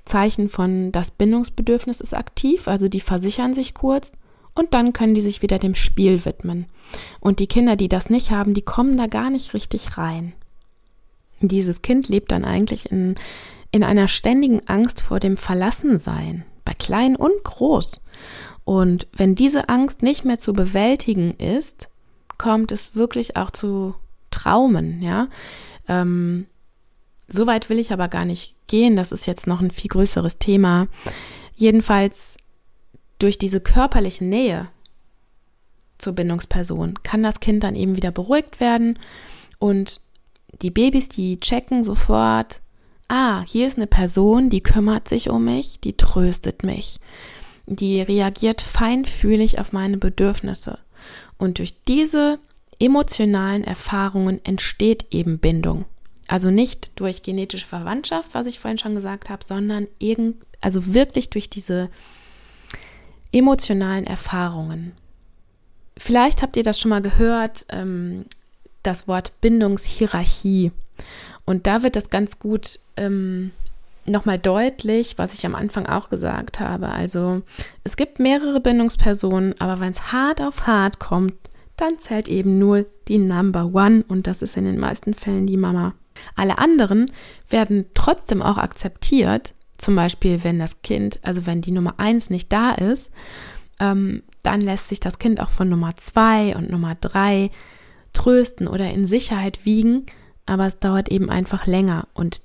Zeichen 0.03 0.50
von 0.50 0.91
das 0.91 1.12
Bindungsbedürfnis 1.12 2.01
ist 2.01 2.13
aktiv, 2.13 2.67
also 2.67 2.89
die 2.89 3.00
versichern 3.00 3.53
sich 3.53 3.74
kurz 3.74 4.12
und 4.53 4.74
dann 4.74 4.91
können 4.91 5.15
die 5.15 5.22
sich 5.22 5.41
wieder 5.41 5.60
dem 5.60 5.75
Spiel 5.75 6.25
widmen. 6.25 6.65
Und 7.22 7.39
die 7.39 7.48
Kinder, 7.48 7.77
die 7.77 7.88
das 7.88 8.10
nicht 8.10 8.31
haben, 8.31 8.53
die 8.53 8.63
kommen 8.63 8.98
da 8.98 9.08
gar 9.08 9.29
nicht 9.29 9.53
richtig 9.53 9.98
rein. 9.98 10.34
Dieses 11.41 11.81
Kind 11.81 12.08
lebt 12.08 12.31
dann 12.31 12.46
eigentlich 12.46 12.91
in 12.91 13.15
in 13.72 13.84
einer 13.84 14.08
ständigen 14.08 14.67
Angst 14.67 15.01
vor 15.01 15.19
dem 15.19 15.38
Verlassensein, 15.38 16.43
bei 16.65 16.74
klein 16.74 17.15
und 17.15 17.43
groß. 17.43 18.01
Und 18.63 19.08
wenn 19.13 19.36
diese 19.36 19.69
Angst 19.69 20.01
nicht 20.03 20.25
mehr 20.25 20.39
zu 20.39 20.53
bewältigen 20.53 21.34
ist, 21.36 21.89
kommt 22.38 22.72
es 22.72 22.96
wirklich 22.96 23.36
auch 23.36 23.51
zu 23.51 23.96
Traumen, 24.31 25.01
ja. 25.01 25.27
Ähm, 25.88 26.46
so 27.27 27.46
weit 27.48 27.69
will 27.69 27.79
ich 27.79 27.91
aber 27.91 28.08
gar 28.08 28.25
nicht 28.25 28.55
gehen. 28.67 28.96
Das 28.96 29.12
ist 29.12 29.27
jetzt 29.27 29.48
noch 29.48 29.62
ein 29.62 29.72
viel 29.72 29.89
größeres 29.89 30.39
Thema. 30.39 30.88
Jedenfalls 31.55 32.38
durch 33.19 33.38
diese 33.38 33.60
körperliche 33.60 34.24
Nähe 34.24 34.69
zur 35.98 36.13
Bindungsperson 36.13 37.03
kann 37.03 37.22
das 37.22 37.39
Kind 37.39 37.63
dann 37.63 37.75
eben 37.75 37.96
wieder 37.96 38.12
beruhigt 38.12 38.60
werden 38.60 38.98
und 39.60 40.01
die 40.61 40.71
Babys, 40.71 41.09
die 41.09 41.39
checken 41.39 41.83
sofort, 41.83 42.61
ah, 43.07 43.43
hier 43.47 43.67
ist 43.67 43.77
eine 43.77 43.87
Person, 43.87 44.49
die 44.49 44.61
kümmert 44.61 45.07
sich 45.07 45.29
um 45.29 45.45
mich, 45.45 45.79
die 45.79 45.97
tröstet 45.97 46.63
mich, 46.63 46.99
die 47.65 48.01
reagiert 48.01 48.61
feinfühlig 48.61 49.59
auf 49.59 49.73
meine 49.73 49.97
Bedürfnisse. 49.97 50.79
Und 51.37 51.59
durch 51.59 51.83
diese 51.85 52.39
emotionalen 52.79 53.63
Erfahrungen 53.63 54.43
entsteht 54.43 55.07
eben 55.11 55.39
Bindung. 55.39 55.85
Also 56.27 56.51
nicht 56.51 56.91
durch 56.95 57.23
genetische 57.23 57.65
Verwandtschaft, 57.65 58.33
was 58.33 58.47
ich 58.47 58.59
vorhin 58.59 58.77
schon 58.77 58.95
gesagt 58.95 59.29
habe, 59.29 59.43
sondern 59.43 59.87
irgend, 59.97 60.37
also 60.61 60.93
wirklich 60.93 61.29
durch 61.29 61.49
diese 61.49 61.89
emotionalen 63.31 64.05
Erfahrungen. 64.05 64.93
Vielleicht 65.97 66.41
habt 66.41 66.55
ihr 66.55 66.63
das 66.63 66.79
schon 66.79 66.89
mal 66.89 67.01
gehört, 67.01 67.65
ähm, 67.69 68.25
das 68.83 69.07
Wort 69.07 69.33
Bindungshierarchie. 69.41 70.71
Und 71.45 71.67
da 71.67 71.83
wird 71.83 71.95
das 71.95 72.09
ganz 72.09 72.39
gut 72.39 72.79
ähm, 72.98 73.51
nochmal 74.05 74.39
deutlich, 74.39 75.17
was 75.17 75.33
ich 75.33 75.45
am 75.45 75.55
Anfang 75.55 75.86
auch 75.86 76.09
gesagt 76.09 76.59
habe. 76.59 76.89
Also 76.89 77.41
es 77.83 77.95
gibt 77.95 78.19
mehrere 78.19 78.59
Bindungspersonen, 78.59 79.55
aber 79.59 79.79
wenn 79.79 79.91
es 79.91 80.12
hart 80.12 80.41
auf 80.41 80.67
hart 80.67 81.00
kommt, 81.00 81.33
dann 81.77 82.00
zählt 82.00 82.27
eben 82.27 82.59
nur 82.59 82.86
die 83.07 83.17
Number 83.17 83.65
One 83.74 84.03
und 84.07 84.27
das 84.27 84.41
ist 84.41 84.57
in 84.57 84.65
den 84.65 84.79
meisten 84.79 85.13
Fällen 85.13 85.48
die 85.48 85.57
Mama. 85.57 85.93
Alle 86.36 86.57
anderen 86.57 87.09
werden 87.50 87.86
trotzdem 87.93 88.41
auch 88.41 88.57
akzeptiert, 88.57 89.53
zum 89.77 89.95
Beispiel 89.95 90.43
wenn 90.43 90.59
das 90.59 90.81
Kind, 90.81 91.19
also 91.24 91.45
wenn 91.45 91.62
die 91.62 91.71
Nummer 91.71 91.93
eins 91.98 92.29
nicht 92.29 92.51
da 92.51 92.71
ist, 92.71 93.12
ähm, 93.79 94.24
dann 94.43 94.59
lässt 94.59 94.89
sich 94.89 95.00
das 95.00 95.19
Kind 95.19 95.39
auch 95.39 95.50
von 95.50 95.69
Nummer 95.69 95.95
zwei 95.95 96.55
und 96.55 96.69
Nummer 96.69 96.95
drei 96.95 97.50
trösten 98.13 98.67
oder 98.67 98.89
in 98.91 99.05
Sicherheit 99.05 99.65
wiegen, 99.65 100.05
aber 100.45 100.67
es 100.67 100.79
dauert 100.79 101.09
eben 101.09 101.29
einfach 101.29 101.67
länger 101.67 102.07
und 102.13 102.41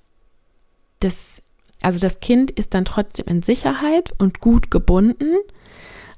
das, 1.00 1.42
also 1.82 1.98
das 1.98 2.20
Kind 2.20 2.50
ist 2.50 2.74
dann 2.74 2.84
trotzdem 2.84 3.26
in 3.26 3.42
Sicherheit 3.42 4.12
und 4.18 4.40
gut 4.40 4.70
gebunden, 4.70 5.36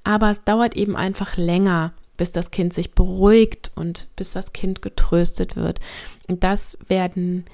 aber 0.04 0.30
es 0.30 0.44
dauert 0.44 0.76
eben 0.76 0.96
einfach 0.96 1.36
länger, 1.36 1.92
bis 2.16 2.32
das 2.32 2.50
Kind 2.50 2.72
sich 2.72 2.92
beruhigt 2.92 3.72
und 3.74 4.08
bis 4.16 4.32
das 4.32 4.52
Kind 4.52 4.80
getröstet 4.80 5.56
wird. 5.56 5.80
Und 6.28 6.44
das 6.44 6.78
werden 6.88 7.44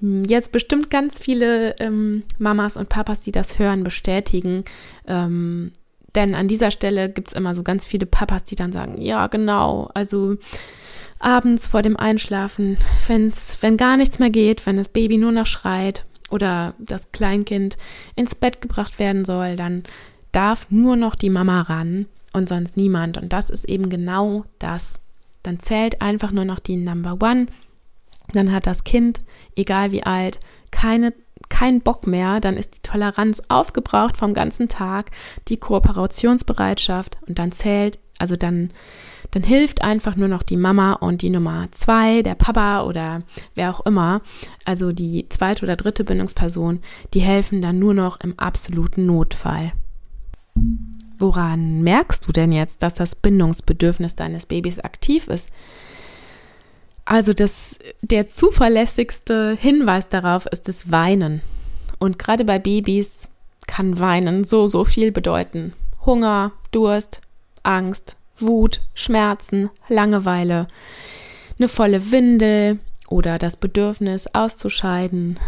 jetzt 0.00 0.52
bestimmt 0.52 0.90
ganz 0.90 1.18
viele 1.18 1.76
ähm, 1.78 2.24
Mamas 2.38 2.76
und 2.76 2.88
Papas, 2.88 3.22
die 3.22 3.32
das 3.32 3.58
hören, 3.58 3.84
bestätigen. 3.84 4.64
Ähm, 5.06 5.72
denn 6.14 6.34
an 6.34 6.48
dieser 6.48 6.70
Stelle 6.70 7.08
gibt 7.10 7.28
es 7.28 7.34
immer 7.34 7.54
so 7.54 7.62
ganz 7.62 7.86
viele 7.86 8.06
Papas, 8.06 8.44
die 8.44 8.56
dann 8.56 8.72
sagen, 8.72 9.00
ja, 9.00 9.26
genau, 9.26 9.90
also 9.94 10.36
abends 11.18 11.66
vor 11.66 11.82
dem 11.82 11.96
Einschlafen, 11.96 12.76
wenn's, 13.06 13.58
wenn 13.60 13.76
gar 13.76 13.96
nichts 13.96 14.18
mehr 14.18 14.30
geht, 14.30 14.66
wenn 14.66 14.76
das 14.76 14.88
Baby 14.88 15.18
nur 15.18 15.32
noch 15.32 15.46
schreit 15.46 16.04
oder 16.30 16.74
das 16.78 17.12
Kleinkind 17.12 17.76
ins 18.16 18.34
Bett 18.34 18.60
gebracht 18.60 18.98
werden 18.98 19.24
soll, 19.24 19.56
dann 19.56 19.84
darf 20.32 20.66
nur 20.70 20.96
noch 20.96 21.14
die 21.14 21.30
Mama 21.30 21.62
ran 21.62 22.06
und 22.32 22.48
sonst 22.48 22.76
niemand. 22.76 23.18
Und 23.18 23.32
das 23.32 23.50
ist 23.50 23.64
eben 23.64 23.88
genau 23.88 24.44
das. 24.58 25.00
Dann 25.42 25.60
zählt 25.60 26.02
einfach 26.02 26.32
nur 26.32 26.44
noch 26.44 26.58
die 26.58 26.76
Number 26.76 27.18
One. 27.22 27.46
Dann 28.32 28.52
hat 28.52 28.66
das 28.66 28.84
Kind, 28.84 29.20
egal 29.54 29.92
wie 29.92 30.02
alt, 30.02 30.40
keine 30.70 31.12
keinen 31.48 31.80
Bock 31.80 32.06
mehr, 32.06 32.40
dann 32.40 32.56
ist 32.56 32.76
die 32.76 32.82
Toleranz 32.82 33.42
aufgebraucht 33.48 34.16
vom 34.16 34.34
ganzen 34.34 34.68
Tag, 34.68 35.10
die 35.48 35.56
Kooperationsbereitschaft 35.56 37.18
und 37.26 37.38
dann 37.38 37.52
zählt, 37.52 37.98
also 38.18 38.36
dann, 38.36 38.70
dann 39.34 39.42
hilft 39.42 39.82
einfach 39.82 40.14
nur 40.14 40.28
noch 40.28 40.44
die 40.44 40.56
Mama 40.56 40.92
und 40.92 41.20
die 41.20 41.28
Nummer 41.28 41.66
zwei, 41.72 42.22
der 42.22 42.36
Papa 42.36 42.84
oder 42.84 43.22
wer 43.56 43.74
auch 43.74 43.84
immer, 43.84 44.22
also 44.64 44.92
die 44.92 45.28
zweite 45.28 45.64
oder 45.64 45.74
dritte 45.74 46.04
Bindungsperson, 46.04 46.78
die 47.14 47.20
helfen 47.20 47.60
dann 47.60 47.80
nur 47.80 47.94
noch 47.94 48.20
im 48.20 48.38
absoluten 48.38 49.06
Notfall. 49.06 49.72
Woran 51.18 51.82
merkst 51.82 52.28
du 52.28 52.32
denn 52.32 52.52
jetzt, 52.52 52.84
dass 52.84 52.94
das 52.94 53.16
Bindungsbedürfnis 53.16 54.14
deines 54.14 54.46
Babys 54.46 54.78
aktiv 54.78 55.26
ist? 55.26 55.50
Also 57.04 57.32
das, 57.32 57.80
der 58.02 58.28
zuverlässigste 58.28 59.56
Hinweis 59.60 60.08
darauf 60.08 60.46
ist 60.46 60.68
das 60.68 60.92
Weinen. 60.92 61.40
Und 61.98 62.20
gerade 62.20 62.44
bei 62.44 62.60
Babys 62.60 63.28
kann 63.66 63.98
Weinen 63.98 64.44
so, 64.44 64.68
so 64.68 64.84
viel 64.84 65.10
bedeuten. 65.10 65.72
Hunger, 66.06 66.52
Durst, 66.70 67.20
Angst, 67.64 68.16
Wut, 68.38 68.80
Schmerzen, 68.94 69.70
Langeweile, 69.88 70.66
eine 71.58 71.68
volle 71.68 72.10
Windel 72.10 72.78
oder 73.08 73.38
das 73.38 73.56
Bedürfnis 73.56 74.26
auszuscheiden. 74.34 75.38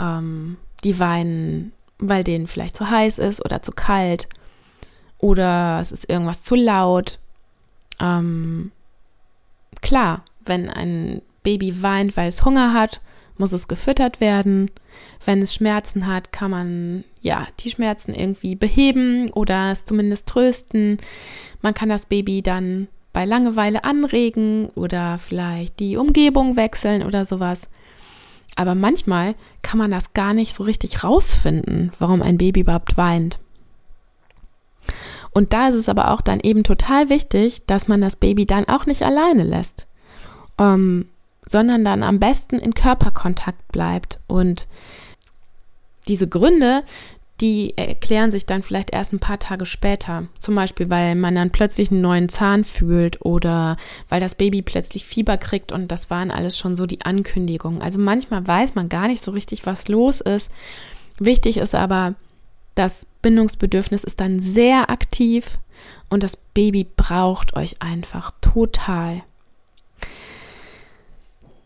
Ähm, 0.00 0.56
die 0.84 0.98
weinen, 0.98 1.72
weil 1.98 2.22
denen 2.22 2.46
vielleicht 2.46 2.76
zu 2.76 2.88
heiß 2.88 3.18
ist 3.18 3.44
oder 3.44 3.62
zu 3.62 3.72
kalt 3.72 4.28
oder 5.18 5.78
es 5.80 5.90
ist 5.90 6.08
irgendwas 6.08 6.42
zu 6.42 6.54
laut. 6.54 7.18
Ähm, 8.00 8.70
klar, 9.80 10.22
wenn 10.44 10.68
ein 10.68 11.22
Baby 11.42 11.82
weint, 11.82 12.16
weil 12.16 12.28
es 12.28 12.44
Hunger 12.44 12.74
hat, 12.74 13.00
muss 13.38 13.52
es 13.52 13.66
gefüttert 13.66 14.20
werden. 14.20 14.70
Wenn 15.24 15.42
es 15.42 15.54
Schmerzen 15.54 16.06
hat, 16.06 16.32
kann 16.32 16.50
man 16.50 17.04
ja 17.24 17.46
die 17.60 17.70
Schmerzen 17.70 18.14
irgendwie 18.14 18.54
beheben 18.54 19.30
oder 19.32 19.72
es 19.72 19.84
zumindest 19.84 20.28
trösten. 20.28 20.98
Man 21.60 21.74
kann 21.74 21.88
das 21.88 22.06
Baby 22.06 22.42
dann 22.42 22.88
bei 23.12 23.24
Langeweile 23.24 23.84
anregen 23.84 24.68
oder 24.74 25.18
vielleicht 25.18 25.80
die 25.80 25.96
Umgebung 25.96 26.56
wechseln 26.56 27.02
oder 27.02 27.24
sowas. 27.24 27.70
Aber 28.56 28.74
manchmal 28.74 29.34
kann 29.62 29.78
man 29.78 29.90
das 29.90 30.12
gar 30.12 30.34
nicht 30.34 30.54
so 30.54 30.62
richtig 30.62 31.02
rausfinden, 31.02 31.92
warum 31.98 32.22
ein 32.22 32.38
Baby 32.38 32.60
überhaupt 32.60 32.96
weint. 32.96 33.38
Und 35.32 35.52
da 35.52 35.68
ist 35.68 35.74
es 35.74 35.88
aber 35.88 36.10
auch 36.10 36.20
dann 36.20 36.40
eben 36.40 36.62
total 36.62 37.08
wichtig, 37.08 37.66
dass 37.66 37.88
man 37.88 38.00
das 38.00 38.16
Baby 38.16 38.46
dann 38.46 38.68
auch 38.68 38.86
nicht 38.86 39.02
alleine 39.02 39.42
lässt, 39.42 39.86
ähm, 40.58 41.06
sondern 41.46 41.84
dann 41.84 42.02
am 42.02 42.20
besten 42.20 42.58
in 42.58 42.74
Körperkontakt 42.74 43.72
bleibt. 43.72 44.20
Und 44.28 44.68
diese 46.06 46.28
Gründe, 46.28 46.84
die 47.40 47.76
erklären 47.76 48.30
sich 48.30 48.46
dann 48.46 48.62
vielleicht 48.62 48.90
erst 48.90 49.12
ein 49.12 49.18
paar 49.18 49.38
Tage 49.38 49.66
später. 49.66 50.28
Zum 50.38 50.54
Beispiel, 50.54 50.88
weil 50.88 51.16
man 51.16 51.34
dann 51.34 51.50
plötzlich 51.50 51.90
einen 51.90 52.00
neuen 52.00 52.28
Zahn 52.28 52.62
fühlt 52.64 53.24
oder 53.24 53.76
weil 54.08 54.20
das 54.20 54.36
Baby 54.36 54.62
plötzlich 54.62 55.04
Fieber 55.04 55.36
kriegt 55.36 55.72
und 55.72 55.88
das 55.88 56.10
waren 56.10 56.30
alles 56.30 56.56
schon 56.56 56.76
so 56.76 56.86
die 56.86 57.04
Ankündigungen. 57.04 57.82
Also 57.82 57.98
manchmal 57.98 58.46
weiß 58.46 58.76
man 58.76 58.88
gar 58.88 59.08
nicht 59.08 59.22
so 59.22 59.32
richtig, 59.32 59.66
was 59.66 59.88
los 59.88 60.20
ist. 60.20 60.52
Wichtig 61.18 61.56
ist 61.56 61.74
aber, 61.74 62.14
das 62.76 63.06
Bindungsbedürfnis 63.22 64.04
ist 64.04 64.20
dann 64.20 64.40
sehr 64.40 64.90
aktiv 64.90 65.58
und 66.10 66.22
das 66.22 66.36
Baby 66.36 66.86
braucht 66.96 67.54
euch 67.56 67.82
einfach 67.82 68.32
total. 68.40 69.22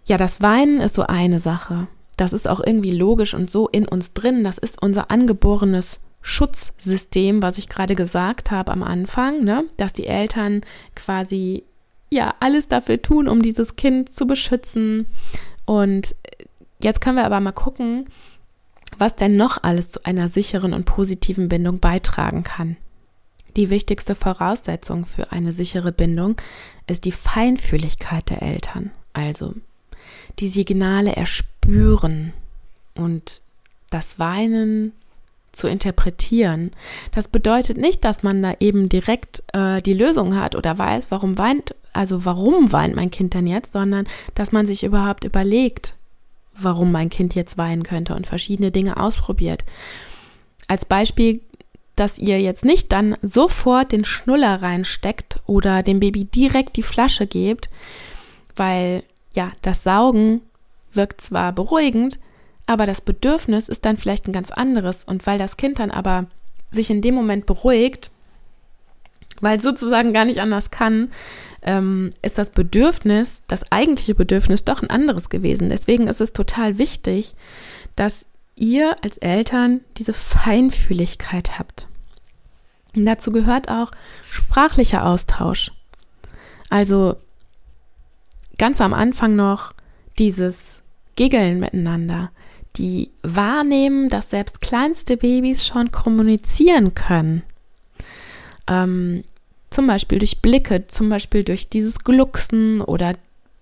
Ja, 0.07 0.16
das 0.16 0.40
Weinen 0.40 0.81
ist 0.81 0.94
so 0.94 1.02
eine 1.02 1.40
Sache. 1.40 1.88
Das 2.18 2.33
ist 2.33 2.48
auch 2.48 2.61
irgendwie 2.61 2.90
logisch 2.90 3.33
und 3.33 3.48
so 3.48 3.68
in 3.68 3.87
uns 3.87 4.12
drin. 4.12 4.44
Das 4.44 4.59
ist 4.59 4.83
unser 4.83 5.11
angeborenes 5.11 6.00
Schutzsystem, 6.20 7.42
was 7.42 7.59
ich 7.59 7.68
gerade 7.68 7.94
gesagt 7.94 8.50
habe 8.50 8.72
am 8.72 8.83
Anfang, 8.83 9.44
ne? 9.44 9.64
dass 9.76 9.92
die 9.92 10.09
Eltern 10.09 10.62
quasi 10.96 11.62
ja 12.11 12.35
alles 12.40 12.66
dafür 12.66 13.00
tun, 13.00 13.28
um 13.28 13.40
dieses 13.40 13.76
Kind 13.76 14.12
zu 14.12 14.26
beschützen. 14.26 15.07
Und 15.64 16.16
jetzt 16.83 17.00
können 17.00 17.16
wir 17.16 17.24
aber 17.24 17.38
mal 17.40 17.52
gucken, 17.52 18.07
was 18.98 19.14
denn 19.14 19.37
noch 19.37 19.62
alles 19.62 19.92
zu 19.92 20.04
einer 20.04 20.28
sicheren 20.28 20.74
und 20.74 20.87
positiven 20.87 21.48
Bindung 21.48 21.78
beitragen 21.78 22.42
kann. 22.42 22.76
Die 23.57 23.70
wichtigste 23.70 24.16
Voraussetzung 24.16 25.04
für 25.04 25.31
eine 25.31 25.52
sichere 25.52 25.92
Bindung 25.92 26.35
ist 26.88 27.04
die 27.04 27.12
Feinfühligkeit 27.12 28.28
der 28.31 28.42
Eltern, 28.42 28.90
also 29.12 29.54
die 30.38 30.48
Signale 30.48 31.16
erspüren 31.16 32.32
und 32.94 33.40
das 33.90 34.18
Weinen 34.18 34.92
zu 35.52 35.68
interpretieren. 35.68 36.70
Das 37.12 37.28
bedeutet 37.28 37.78
nicht, 37.78 38.04
dass 38.04 38.22
man 38.22 38.42
da 38.42 38.54
eben 38.60 38.88
direkt 38.88 39.42
äh, 39.52 39.82
die 39.82 39.94
Lösung 39.94 40.36
hat 40.36 40.54
oder 40.54 40.78
weiß, 40.78 41.10
warum 41.10 41.38
weint, 41.38 41.74
also 41.92 42.24
warum 42.24 42.72
weint 42.72 42.94
mein 42.94 43.10
Kind 43.10 43.34
denn 43.34 43.46
jetzt, 43.46 43.72
sondern 43.72 44.06
dass 44.34 44.52
man 44.52 44.66
sich 44.66 44.84
überhaupt 44.84 45.24
überlegt, 45.24 45.94
warum 46.54 46.92
mein 46.92 47.08
Kind 47.08 47.34
jetzt 47.34 47.56
weinen 47.56 47.82
könnte 47.82 48.14
und 48.14 48.26
verschiedene 48.26 48.70
Dinge 48.70 48.96
ausprobiert. 48.98 49.64
Als 50.66 50.84
Beispiel, 50.84 51.40
dass 51.96 52.18
ihr 52.18 52.40
jetzt 52.40 52.64
nicht 52.64 52.92
dann 52.92 53.16
sofort 53.22 53.92
den 53.92 54.04
Schnuller 54.04 54.62
reinsteckt 54.62 55.40
oder 55.46 55.82
dem 55.82 55.98
Baby 55.98 56.24
direkt 56.24 56.76
die 56.76 56.82
Flasche 56.82 57.26
gebt, 57.26 57.70
weil 58.54 59.02
ja, 59.34 59.52
das 59.62 59.82
Saugen 59.82 60.42
wirkt 60.92 61.20
zwar 61.20 61.52
beruhigend, 61.52 62.18
aber 62.66 62.86
das 62.86 63.00
Bedürfnis 63.00 63.68
ist 63.68 63.84
dann 63.84 63.96
vielleicht 63.96 64.26
ein 64.26 64.32
ganz 64.32 64.50
anderes 64.50 65.04
und 65.04 65.26
weil 65.26 65.38
das 65.38 65.56
Kind 65.56 65.78
dann 65.78 65.90
aber 65.90 66.26
sich 66.70 66.90
in 66.90 67.00
dem 67.00 67.14
Moment 67.14 67.46
beruhigt, 67.46 68.10
weil 69.40 69.60
sozusagen 69.60 70.12
gar 70.12 70.24
nicht 70.24 70.40
anders 70.40 70.70
kann, 70.70 71.10
ähm, 71.62 72.10
ist 72.22 72.38
das 72.38 72.50
Bedürfnis, 72.50 73.42
das 73.48 73.70
eigentliche 73.72 74.14
Bedürfnis 74.14 74.64
doch 74.64 74.82
ein 74.82 74.90
anderes 74.90 75.28
gewesen. 75.28 75.70
Deswegen 75.70 76.08
ist 76.08 76.20
es 76.20 76.32
total 76.32 76.78
wichtig, 76.78 77.34
dass 77.96 78.26
ihr 78.54 78.96
als 79.02 79.18
Eltern 79.18 79.80
diese 79.96 80.12
Feinfühligkeit 80.12 81.58
habt. 81.58 81.88
Und 82.94 83.06
dazu 83.06 83.32
gehört 83.32 83.68
auch 83.68 83.92
sprachlicher 84.30 85.06
Austausch. 85.06 85.72
Also 86.68 87.16
ganz 88.58 88.80
am 88.80 88.92
Anfang 88.92 89.36
noch 89.36 89.72
dieses 90.18 90.82
Giggeln 91.16 91.60
miteinander, 91.60 92.30
die 92.76 93.10
wahrnehmen, 93.22 94.08
dass 94.08 94.30
selbst 94.30 94.60
kleinste 94.60 95.16
Babys 95.16 95.66
schon 95.66 95.90
kommunizieren 95.90 96.94
können. 96.94 97.42
Ähm, 98.68 99.24
zum 99.70 99.86
Beispiel 99.86 100.18
durch 100.18 100.40
Blicke, 100.40 100.86
zum 100.86 101.08
Beispiel 101.08 101.44
durch 101.44 101.68
dieses 101.68 102.00
Glucksen 102.00 102.80
oder 102.80 103.14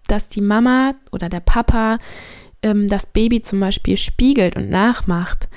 dass 0.06 0.28
die 0.28 0.40
Mama 0.40 0.94
oder 1.10 1.28
der 1.28 1.40
Papa 1.40 1.98
ähm, 2.62 2.88
das 2.88 3.06
Baby 3.06 3.42
zum 3.42 3.60
Beispiel 3.60 3.96
spiegelt 3.96 4.56
und 4.56 4.70
nachmacht 4.70 5.48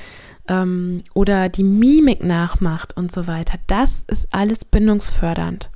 ähm, 0.47 1.03
oder 1.13 1.49
die 1.49 1.63
Mimik 1.63 2.23
nachmacht 2.23 2.97
und 2.97 3.11
so 3.11 3.27
weiter. 3.27 3.59
Das 3.67 4.03
ist 4.07 4.33
alles 4.33 4.65
bindungsfördernd. 4.65 5.69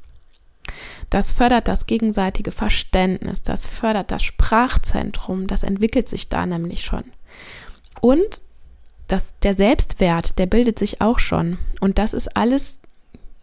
Das 1.10 1.32
fördert 1.32 1.68
das 1.68 1.86
gegenseitige 1.86 2.52
Verständnis, 2.52 3.44
das 3.44 3.66
fördert 3.66 4.12
das 4.12 4.24
Sprachzentrum, 4.24 5.48
das 5.48 5.64
entwickelt 5.64 6.08
sich 6.08 6.30
da 6.30 6.46
nämlich 6.46 6.84
schon. 6.84 7.04
Und 8.02 8.42
das, 9.08 9.38
der 9.40 9.54
Selbstwert, 9.54 10.40
der 10.40 10.46
bildet 10.46 10.80
sich 10.80 11.02
auch 11.02 11.20
schon. 11.20 11.58
Und 11.82 12.00
das 12.00 12.14
ist 12.14 12.36
alles 12.36 12.80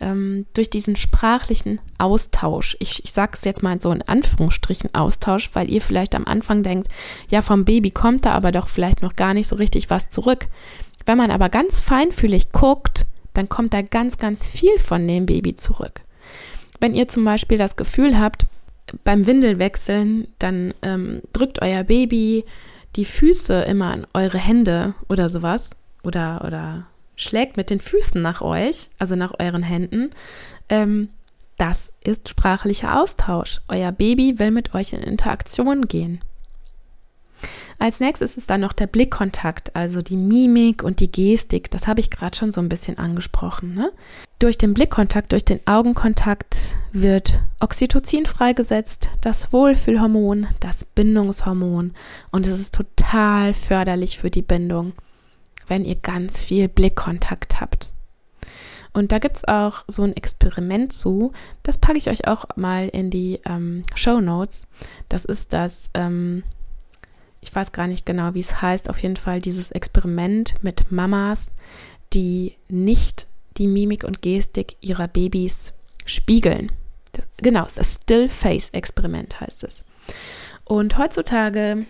ähm, 0.00 0.46
durch 0.54 0.70
diesen 0.70 0.96
sprachlichen 0.96 1.78
Austausch. 1.98 2.76
Ich, 2.80 3.04
ich 3.04 3.12
sage 3.12 3.32
es 3.34 3.44
jetzt 3.44 3.62
mal 3.62 3.80
so 3.80 3.92
in 3.92 4.02
Anführungsstrichen 4.02 4.94
Austausch, 4.94 5.50
weil 5.52 5.70
ihr 5.70 5.80
vielleicht 5.80 6.14
am 6.14 6.24
Anfang 6.24 6.62
denkt, 6.62 6.88
ja, 7.28 7.42
vom 7.42 7.64
Baby 7.64 7.90
kommt 7.90 8.24
da 8.24 8.32
aber 8.32 8.52
doch 8.52 8.68
vielleicht 8.68 9.02
noch 9.02 9.16
gar 9.16 9.34
nicht 9.34 9.46
so 9.46 9.56
richtig 9.56 9.90
was 9.90 10.08
zurück. 10.08 10.48
Wenn 11.06 11.18
man 11.18 11.30
aber 11.30 11.48
ganz 11.48 11.80
feinfühlig 11.80 12.52
guckt, 12.52 13.06
dann 13.34 13.48
kommt 13.48 13.74
da 13.74 13.82
ganz, 13.82 14.18
ganz 14.18 14.50
viel 14.50 14.78
von 14.78 15.06
dem 15.06 15.26
Baby 15.26 15.54
zurück. 15.54 16.00
Wenn 16.80 16.94
ihr 16.94 17.08
zum 17.08 17.24
Beispiel 17.24 17.58
das 17.58 17.76
Gefühl 17.76 18.18
habt, 18.18 18.46
beim 19.04 19.26
Windelwechseln, 19.26 20.26
dann 20.38 20.74
ähm, 20.82 21.20
drückt 21.32 21.62
euer 21.62 21.84
Baby 21.84 22.44
die 22.96 23.04
Füße 23.04 23.62
immer 23.62 23.92
an 23.92 24.06
eure 24.14 24.38
Hände 24.38 24.94
oder 25.08 25.28
sowas 25.28 25.70
oder, 26.02 26.42
oder 26.44 26.86
schlägt 27.14 27.56
mit 27.56 27.70
den 27.70 27.80
Füßen 27.80 28.20
nach 28.20 28.40
euch, 28.40 28.88
also 28.98 29.14
nach 29.14 29.34
euren 29.38 29.62
Händen, 29.62 30.10
ähm, 30.68 31.10
das 31.60 31.92
ist 32.02 32.30
sprachlicher 32.30 32.98
Austausch. 32.98 33.60
Euer 33.68 33.92
Baby 33.92 34.38
will 34.38 34.50
mit 34.50 34.74
euch 34.74 34.94
in 34.94 35.02
Interaktion 35.02 35.88
gehen. 35.88 36.22
Als 37.78 38.00
nächstes 38.00 38.38
ist 38.38 38.48
dann 38.48 38.62
noch 38.62 38.72
der 38.72 38.86
Blickkontakt, 38.86 39.76
also 39.76 40.00
die 40.00 40.16
Mimik 40.16 40.82
und 40.82 41.00
die 41.00 41.12
Gestik. 41.12 41.70
Das 41.70 41.86
habe 41.86 42.00
ich 42.00 42.10
gerade 42.10 42.36
schon 42.36 42.50
so 42.52 42.62
ein 42.62 42.70
bisschen 42.70 42.96
angesprochen. 42.96 43.74
Ne? 43.74 43.92
Durch 44.40 44.58
den 44.58 44.74
Blickkontakt, 44.74 45.30
durch 45.30 45.44
den 45.44 45.64
Augenkontakt 45.68 46.74
wird 46.92 47.40
Oxytocin 47.60 48.26
freigesetzt, 48.26 49.08
das 49.20 49.52
Wohlfühlhormon, 49.52 50.48
das 50.58 50.84
Bindungshormon. 50.84 51.92
Und 52.32 52.46
es 52.48 52.58
ist 52.58 52.74
total 52.74 53.54
förderlich 53.54 54.18
für 54.18 54.30
die 54.30 54.42
Bindung 54.42 54.94
wenn 55.70 55.84
ihr 55.84 55.94
ganz 55.94 56.42
viel 56.42 56.68
Blickkontakt 56.68 57.60
habt. 57.60 57.90
Und 58.92 59.12
da 59.12 59.20
gibt 59.20 59.36
es 59.36 59.44
auch 59.44 59.84
so 59.86 60.02
ein 60.02 60.16
Experiment 60.16 60.92
zu. 60.92 61.32
Das 61.62 61.78
packe 61.78 61.96
ich 61.96 62.10
euch 62.10 62.26
auch 62.26 62.44
mal 62.56 62.88
in 62.88 63.08
die 63.08 63.40
ähm, 63.46 63.84
Show 63.94 64.20
Notes. 64.20 64.66
Das 65.08 65.24
ist 65.24 65.52
das, 65.52 65.90
ähm, 65.94 66.42
ich 67.40 67.54
weiß 67.54 67.70
gar 67.70 67.86
nicht 67.86 68.04
genau, 68.04 68.34
wie 68.34 68.40
es 68.40 68.60
heißt, 68.60 68.90
auf 68.90 69.00
jeden 69.00 69.16
Fall 69.16 69.40
dieses 69.40 69.70
Experiment 69.70 70.54
mit 70.62 70.90
Mamas, 70.90 71.52
die 72.12 72.56
nicht 72.68 73.28
die 73.60 73.68
Mimik 73.68 74.02
und 74.02 74.22
Gestik 74.22 74.76
ihrer 74.80 75.06
Babys 75.06 75.72
spiegeln. 76.06 76.72
Genau, 77.36 77.66
das 77.74 77.98
Still 78.02 78.28
Face 78.28 78.70
Experiment 78.70 79.40
heißt 79.40 79.62
es. 79.64 79.84
Und 80.64 80.98
heutzutage 80.98 81.84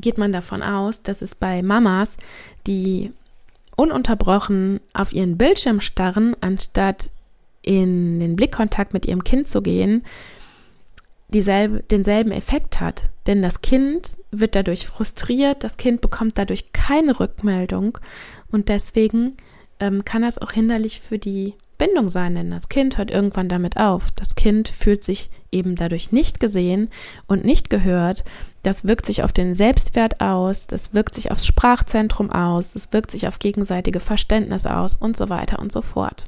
geht 0.00 0.18
man 0.18 0.32
davon 0.32 0.62
aus, 0.62 1.02
dass 1.02 1.22
es 1.22 1.34
bei 1.34 1.62
Mamas, 1.62 2.16
die 2.66 3.12
ununterbrochen 3.76 4.80
auf 4.92 5.12
ihren 5.12 5.38
Bildschirm 5.38 5.80
starren, 5.80 6.34
anstatt 6.40 7.10
in 7.62 8.18
den 8.18 8.34
Blickkontakt 8.34 8.92
mit 8.92 9.06
ihrem 9.06 9.22
Kind 9.22 9.46
zu 9.46 9.62
gehen, 9.62 10.04
dieselbe, 11.28 11.82
denselben 11.84 12.32
Effekt 12.32 12.80
hat. 12.80 13.04
Denn 13.26 13.42
das 13.42 13.60
Kind 13.60 14.16
wird 14.32 14.54
dadurch 14.56 14.86
frustriert, 14.86 15.62
das 15.62 15.76
Kind 15.76 16.00
bekommt 16.00 16.38
dadurch 16.38 16.72
keine 16.72 17.20
Rückmeldung 17.20 17.98
und 18.50 18.68
deswegen 18.68 19.36
ähm, 19.80 20.04
kann 20.04 20.22
das 20.22 20.38
auch 20.38 20.52
hinderlich 20.52 21.00
für 21.00 21.18
die 21.18 21.54
Bindung 21.78 22.08
sein, 22.08 22.34
denn 22.34 22.50
das 22.50 22.68
Kind 22.68 22.98
hört 22.98 23.10
irgendwann 23.10 23.48
damit 23.48 23.76
auf. 23.76 24.10
Das 24.10 24.34
Kind 24.34 24.68
fühlt 24.68 25.04
sich 25.04 25.30
eben 25.52 25.76
dadurch 25.76 26.12
nicht 26.12 26.40
gesehen 26.40 26.88
und 27.26 27.44
nicht 27.44 27.70
gehört. 27.70 28.24
Das 28.64 28.86
wirkt 28.86 29.06
sich 29.06 29.22
auf 29.22 29.32
den 29.32 29.54
Selbstwert 29.54 30.20
aus, 30.20 30.66
das 30.66 30.92
wirkt 30.92 31.14
sich 31.14 31.30
aufs 31.30 31.46
Sprachzentrum 31.46 32.30
aus, 32.30 32.72
das 32.72 32.92
wirkt 32.92 33.12
sich 33.12 33.28
auf 33.28 33.38
gegenseitige 33.38 34.00
Verständnis 34.00 34.66
aus 34.66 34.96
und 34.96 35.16
so 35.16 35.28
weiter 35.28 35.60
und 35.60 35.72
so 35.72 35.80
fort. 35.80 36.26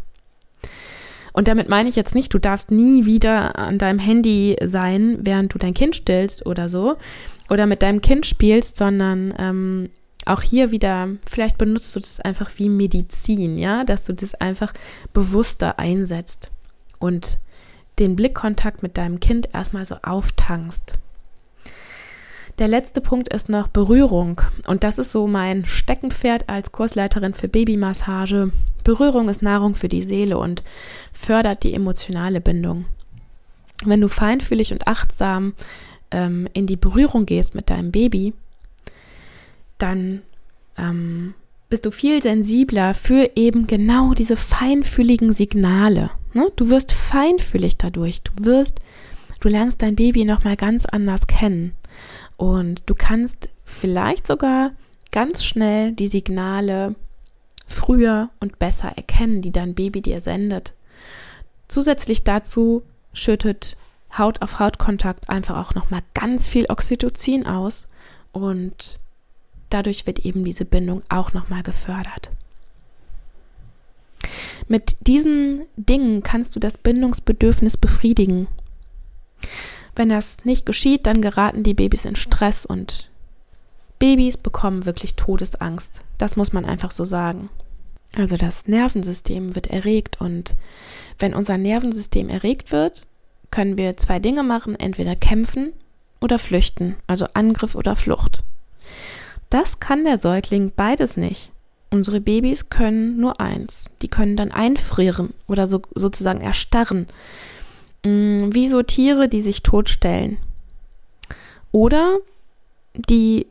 Und 1.33 1.49
damit 1.49 1.69
meine 1.69 1.89
ich 1.89 1.97
jetzt 1.97 2.15
nicht, 2.15 2.33
du 2.33 2.39
darfst 2.39 2.71
nie 2.71 3.05
wieder 3.05 3.59
an 3.59 3.79
deinem 3.79 3.99
Handy 3.99 4.57
sein, 4.65 5.19
während 5.23 5.55
du 5.55 5.59
dein 5.59 5.75
Kind 5.75 5.97
stillst 5.97 6.47
oder 6.47 6.69
so, 6.69 6.97
oder 7.49 7.67
mit 7.67 7.83
deinem 7.83 8.01
Kind 8.01 8.27
spielst, 8.27 8.77
sondern 8.77 9.35
ähm, 9.39 9.91
auch 10.27 10.43
hier 10.43 10.71
wieder, 10.71 11.09
vielleicht 11.29 11.59
benutzt 11.59 11.95
du 11.97 12.01
das 12.01 12.21
einfach 12.21 12.51
wie 12.57 12.69
Medizin, 12.69 13.59
ja, 13.59 13.85
dass 13.85 14.05
du 14.05 14.13
das 14.13 14.35
einfach 14.35 14.73
bewusster 15.13 15.79
einsetzt 15.79 16.49
und 16.99 17.39
den 17.99 18.17
Blickkontakt 18.17 18.83
mit 18.83 18.97
deinem 18.97 19.21
Kind 19.21 19.49
erstmal 19.53 19.85
so 19.85 19.97
auftankst. 20.03 20.99
Der 22.59 22.69
letzte 22.69 23.01
Punkt 23.01 23.33
ist 23.33 23.49
noch 23.49 23.69
Berührung. 23.69 24.43
Und 24.67 24.85
das 24.85 24.99
ist 24.99 25.13
so 25.13 25.27
mein 25.27 25.65
Steckenpferd 25.65 26.51
als 26.51 26.73
Kursleiterin 26.73 27.33
für 27.33 27.49
Babymassage. 27.49 28.53
Berührung 28.85 29.31
ist 29.31 29.41
Nahrung 29.41 29.75
für 29.75 29.89
die 29.89 30.03
Seele 30.03 30.37
und 30.37 30.63
fördert 31.13 31.65
die 31.65 31.73
emotionale 31.73 32.43
Bindung. 32.43 32.85
Wenn 33.85 34.03
du 34.03 34.09
feinfühlig 34.09 34.73
und 34.73 34.89
achtsam 34.89 35.55
ähm, 36.11 36.49
in 36.53 36.67
die 36.67 36.77
Berührung 36.77 37.25
gehst 37.25 37.55
mit 37.55 37.71
deinem 37.71 37.93
Baby, 37.93 38.35
dann 39.83 40.23
ähm, 40.77 41.35
bist 41.69 41.87
du 41.87 41.91
viel 41.91 42.21
sensibler 42.21 42.95
für 42.95 43.31
eben 43.37 43.67
genau 43.67 44.15
diese 44.15 44.37
feinfühligen 44.37 45.33
Signale. 45.33 46.11
Ne? 46.33 46.51
Du 46.57 46.69
wirst 46.69 46.93
feinfühlig 46.93 47.77
dadurch. 47.77 48.23
Du 48.23 48.33
wirst, 48.45 48.81
du 49.41 49.49
lernst 49.49 49.81
dein 49.83 49.97
Baby 49.97 50.25
nochmal 50.25 50.57
ganz 50.57 50.85
anders 50.85 51.27
kennen. 51.27 51.73
Und 52.37 52.83
du 52.87 52.95
kannst 52.95 53.51
vielleicht 53.65 54.27
sogar 54.27 54.73
ganz 55.13 55.45
schnell 55.45 55.93
die 55.93 56.07
Signale 56.07 56.95
früher 57.67 58.31
und 58.41 58.59
besser 58.59 58.89
erkennen, 58.97 59.43
die 59.43 59.53
dein 59.53 59.75
Baby 59.75 60.03
dir 60.03 60.21
sendet. 60.21 60.75
Zusätzlich 61.69 62.25
dazu 62.25 62.83
schüttet 63.13 63.77
Haut 64.17 64.43
auf 64.43 64.59
Haut 64.59 64.79
Kontakt 64.79 65.29
einfach 65.29 65.57
auch 65.57 65.75
nochmal 65.75 66.01
ganz 66.15 66.49
viel 66.49 66.67
Oxytocin 66.69 67.47
aus 67.47 67.87
und 68.33 68.99
dadurch 69.71 70.07
wird 70.07 70.21
eben 70.21 70.45
diese 70.45 70.65
Bindung 70.65 71.03
auch 71.09 71.33
nochmal 71.33 71.63
gefördert. 71.63 72.31
Mit 74.69 74.97
diesen 75.07 75.63
Dingen 75.77 76.23
kannst 76.23 76.55
du 76.55 76.61
das 76.61 76.79
Bindungsbedürfnis 76.79 77.77
befriedigen. 77.77 78.47
Wenn 79.97 80.11
das 80.11 80.45
nicht 80.45 80.67
geschieht, 80.67 81.07
dann 81.07 81.23
geraten 81.23 81.63
die 81.63 81.75
Babys 81.75 82.05
in 82.05 82.17
Stress 82.17 82.65
und 82.65 83.11
Babys 83.99 84.37
bekommen 84.37 84.87
wirklich 84.87 85.17
Todesangst. 85.17 86.03
Das 86.19 86.37
muss 86.37 86.53
man 86.53 86.65
einfach 86.65 86.91
so 86.91 87.05
sagen. 87.05 87.51
Also 88.17 88.37
das 88.37 88.67
Nervensystem 88.67 89.55
wird 89.55 89.69
erregt 89.69 90.21
und 90.21 90.57
wenn 91.19 91.35
unser 91.35 91.59
Nervensystem 91.59 92.29
erregt 92.29 92.73
wird, 92.73 93.07
können 93.51 93.77
wir 93.77 93.97
zwei 93.97 94.19
Dinge 94.19 94.43
machen, 94.43 94.79
entweder 94.79 95.17
kämpfen 95.17 95.73
oder 96.21 96.39
flüchten, 96.39 96.97
also 97.07 97.27
Angriff 97.35 97.75
oder 97.75 97.97
Flucht. 97.97 98.43
Das 99.51 99.81
kann 99.81 100.05
der 100.05 100.19
Säugling 100.19 100.73
beides 100.75 101.17
nicht. 101.17 101.51
Unsere 101.91 102.21
Babys 102.21 102.71
können 102.71 103.17
nur 103.17 103.41
eins. 103.41 103.87
Die 104.01 104.09
können 104.09 104.37
dann 104.37 104.53
einfrieren 104.53 105.35
oder 105.49 105.67
so, 105.67 105.83
sozusagen 105.95 106.41
erstarren. 106.41 107.09
Mm, 108.05 108.51
wie 108.53 108.69
so 108.69 108.83
Tiere, 108.83 109.29
die 109.29 109.41
sich 109.41 109.63
totstellen. 109.63 110.39
Oder 111.73 112.19
die 112.95 113.47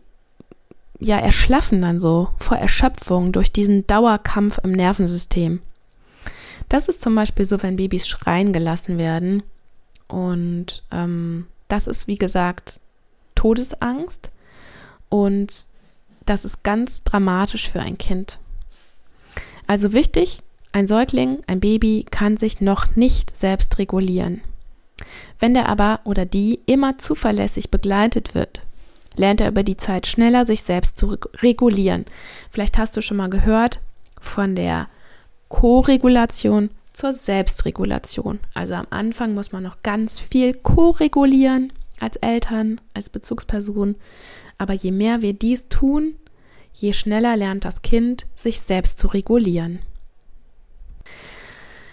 ja 1.00 1.18
erschlaffen 1.18 1.82
dann 1.82 2.00
so 2.00 2.30
vor 2.38 2.58
Erschöpfung 2.58 3.32
durch 3.32 3.52
diesen 3.52 3.88
Dauerkampf 3.88 4.60
im 4.64 4.72
Nervensystem. 4.72 5.62
Das 6.68 6.88
ist 6.88 7.02
zum 7.02 7.16
Beispiel 7.16 7.46
so, 7.46 7.62
wenn 7.64 7.78
Babys 7.78 8.08
schreien 8.08 8.54
gelassen 8.54 8.98
werden. 8.98 9.44
Und 10.08 10.84
ähm, 10.92 11.48
das 11.68 11.88
ist, 11.88 12.08
wie 12.08 12.18
gesagt, 12.18 12.80
Todesangst. 13.36 14.32
Und 15.10 15.66
das 16.30 16.46
ist 16.46 16.64
ganz 16.64 17.04
dramatisch 17.04 17.70
für 17.70 17.80
ein 17.80 17.98
Kind. 17.98 18.40
Also 19.68 19.94
wichtig, 19.94 20.42
ein 20.72 20.88
Säugling, 20.88 21.40
ein 21.48 21.60
Baby 21.60 22.06
kann 22.10 22.38
sich 22.38 22.62
noch 22.62 22.96
nicht 22.96 23.38
selbst 23.38 23.78
regulieren. 23.80 24.42
Wenn 25.40 25.54
der 25.54 25.68
aber 25.70 26.02
oder 26.04 26.26
die 26.26 26.60
immer 26.66 26.98
zuverlässig 26.98 27.72
begleitet 27.72 28.36
wird, 28.36 28.62
lernt 29.16 29.42
er 29.42 29.50
über 29.50 29.64
die 29.64 29.78
Zeit 29.78 30.08
schneller, 30.08 30.46
sich 30.46 30.64
selbst 30.64 30.98
zu 30.98 31.18
regulieren. 31.42 32.06
Vielleicht 32.52 32.78
hast 32.78 32.96
du 32.96 33.02
schon 33.02 33.18
mal 33.18 33.30
gehört 33.30 33.80
von 34.20 34.56
der 34.56 34.88
Koregulation 35.48 36.70
zur 36.94 37.14
Selbstregulation. 37.14 38.40
Also 38.54 38.76
am 38.76 38.88
Anfang 38.90 39.34
muss 39.34 39.52
man 39.52 39.64
noch 39.64 39.82
ganz 39.84 40.20
viel 40.20 40.54
koregulieren 40.54 41.74
als 42.00 42.18
Eltern, 42.18 42.80
als 42.94 43.10
Bezugsperson. 43.10 43.96
Aber 44.60 44.74
je 44.74 44.92
mehr 44.92 45.24
wir 45.24 45.34
dies 45.34 45.70
tun, 45.70 46.16
je 46.74 46.94
schneller 46.94 47.36
lernt 47.36 47.66
das 47.66 47.82
Kind, 47.82 48.28
sich 48.36 48.60
selbst 48.60 49.00
zu 49.00 49.08
regulieren. 49.08 49.80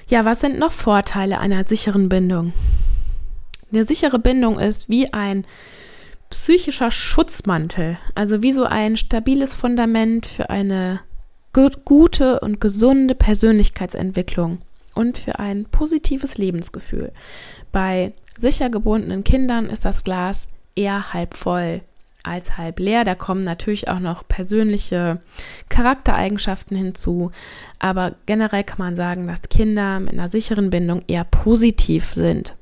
Ja, 0.09 0.25
was 0.25 0.41
sind 0.41 0.59
noch 0.59 0.73
Vorteile 0.73 1.41
einer 1.41 1.65
sicheren 1.65 2.09
Bindung? 2.09 2.53
Eine 3.73 3.85
sichere 3.85 4.19
Bindung 4.19 4.59
ist 4.59 4.89
wie 4.89 5.13
ein 5.13 5.47
psychischer 6.29 6.91
Schutzmantel, 6.91 7.99
also 8.15 8.43
wie 8.43 8.53
so 8.53 8.65
ein 8.65 8.97
stabiles 8.97 9.55
Fundament 9.55 10.27
für 10.27 10.51
eine 10.51 11.01
gute 11.85 12.41
und 12.41 12.61
gesunde 12.61 13.15
Persönlichkeitsentwicklung 13.15 14.59
und 14.95 15.19
für 15.19 15.39
ein 15.39 15.65
positives 15.65 16.37
Lebensgefühl. 16.37 17.13
Bei 17.73 18.13
sicher 18.37 18.71
gebundenen 18.71 19.25
Kindern 19.25 19.71
ist 19.71 19.85
das 19.85 20.05
Glas 20.05 20.51
eher 20.75 21.15
halb 21.15 21.35
voll 21.35 21.81
als 22.27 22.57
halb 22.57 22.79
leer. 22.79 23.05
Da 23.05 23.15
kommen 23.15 23.45
natürlich 23.45 23.89
auch 23.89 24.01
noch 24.01 24.27
persönliche 24.27 25.21
Charaktereigenschaften 25.69 26.77
hinzu. 26.77 27.31
Aber 27.79 28.15
generell 28.27 28.65
kann 28.65 28.79
man 28.79 28.97
sagen, 28.97 29.27
dass 29.27 29.49
Kinder 29.49 30.01
mit 30.01 30.13
einer 30.13 30.31
sicheren 30.31 30.71
Bindung 30.71 31.03
eher 31.07 31.25
positiv 31.25 32.13
sind. 32.13 32.55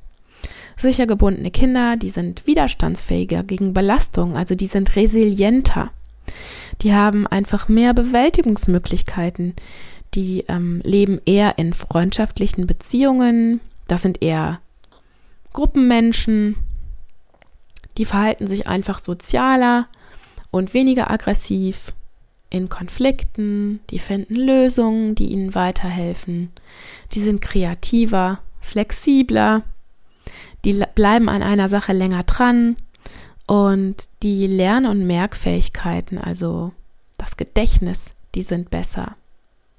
Sicher 0.76 1.06
gebundene 1.06 1.50
Kinder, 1.50 1.96
die 1.96 2.08
sind 2.08 2.46
widerstandsfähiger 2.46 3.44
gegen 3.44 3.74
Belastung, 3.74 4.36
also 4.36 4.54
die 4.54 4.66
sind 4.66 4.96
resilienter. 4.96 5.90
Die 6.82 6.92
haben 6.92 7.26
einfach 7.26 7.68
mehr 7.68 7.94
Bewältigungsmöglichkeiten. 7.94 9.54
Die 10.14 10.44
ähm, 10.48 10.80
leben 10.84 11.20
eher 11.26 11.58
in 11.58 11.72
freundschaftlichen 11.72 12.66
Beziehungen. 12.66 13.60
Das 13.88 14.02
sind 14.02 14.22
eher 14.22 14.60
Gruppenmenschen. 15.52 16.56
Die 17.98 18.04
verhalten 18.04 18.46
sich 18.46 18.66
einfach 18.66 18.98
sozialer 18.98 19.88
und 20.50 20.74
weniger 20.74 21.10
aggressiv 21.10 21.92
in 22.50 22.68
Konflikten. 22.68 23.80
Die 23.90 23.98
finden 23.98 24.36
Lösungen, 24.36 25.14
die 25.14 25.28
ihnen 25.28 25.54
weiterhelfen. 25.54 26.50
Die 27.12 27.20
sind 27.20 27.40
kreativer, 27.40 28.40
flexibler 28.60 29.62
die 30.64 30.82
bleiben 30.94 31.28
an 31.28 31.42
einer 31.42 31.68
Sache 31.68 31.92
länger 31.92 32.22
dran 32.24 32.76
und 33.46 33.96
die 34.22 34.46
Lern- 34.46 34.86
und 34.86 35.06
Merkfähigkeiten, 35.06 36.18
also 36.18 36.72
das 37.18 37.36
Gedächtnis, 37.36 38.14
die 38.34 38.42
sind 38.42 38.70
besser. 38.70 39.16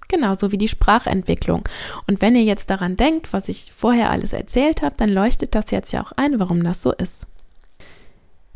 Genauso 0.07 0.51
wie 0.51 0.59
die 0.59 0.67
Sprachentwicklung. 0.67 1.67
Und 2.07 2.21
wenn 2.21 2.35
ihr 2.35 2.43
jetzt 2.43 2.69
daran 2.69 2.95
denkt, 2.95 3.33
was 3.33 3.49
ich 3.49 3.71
vorher 3.75 4.11
alles 4.11 4.33
erzählt 4.33 4.83
habe, 4.83 4.95
dann 4.97 5.09
leuchtet 5.09 5.55
das 5.55 5.71
jetzt 5.71 5.91
ja 5.91 6.03
auch 6.03 6.11
ein, 6.11 6.39
warum 6.39 6.63
das 6.63 6.83
so 6.83 6.93
ist. 6.93 7.25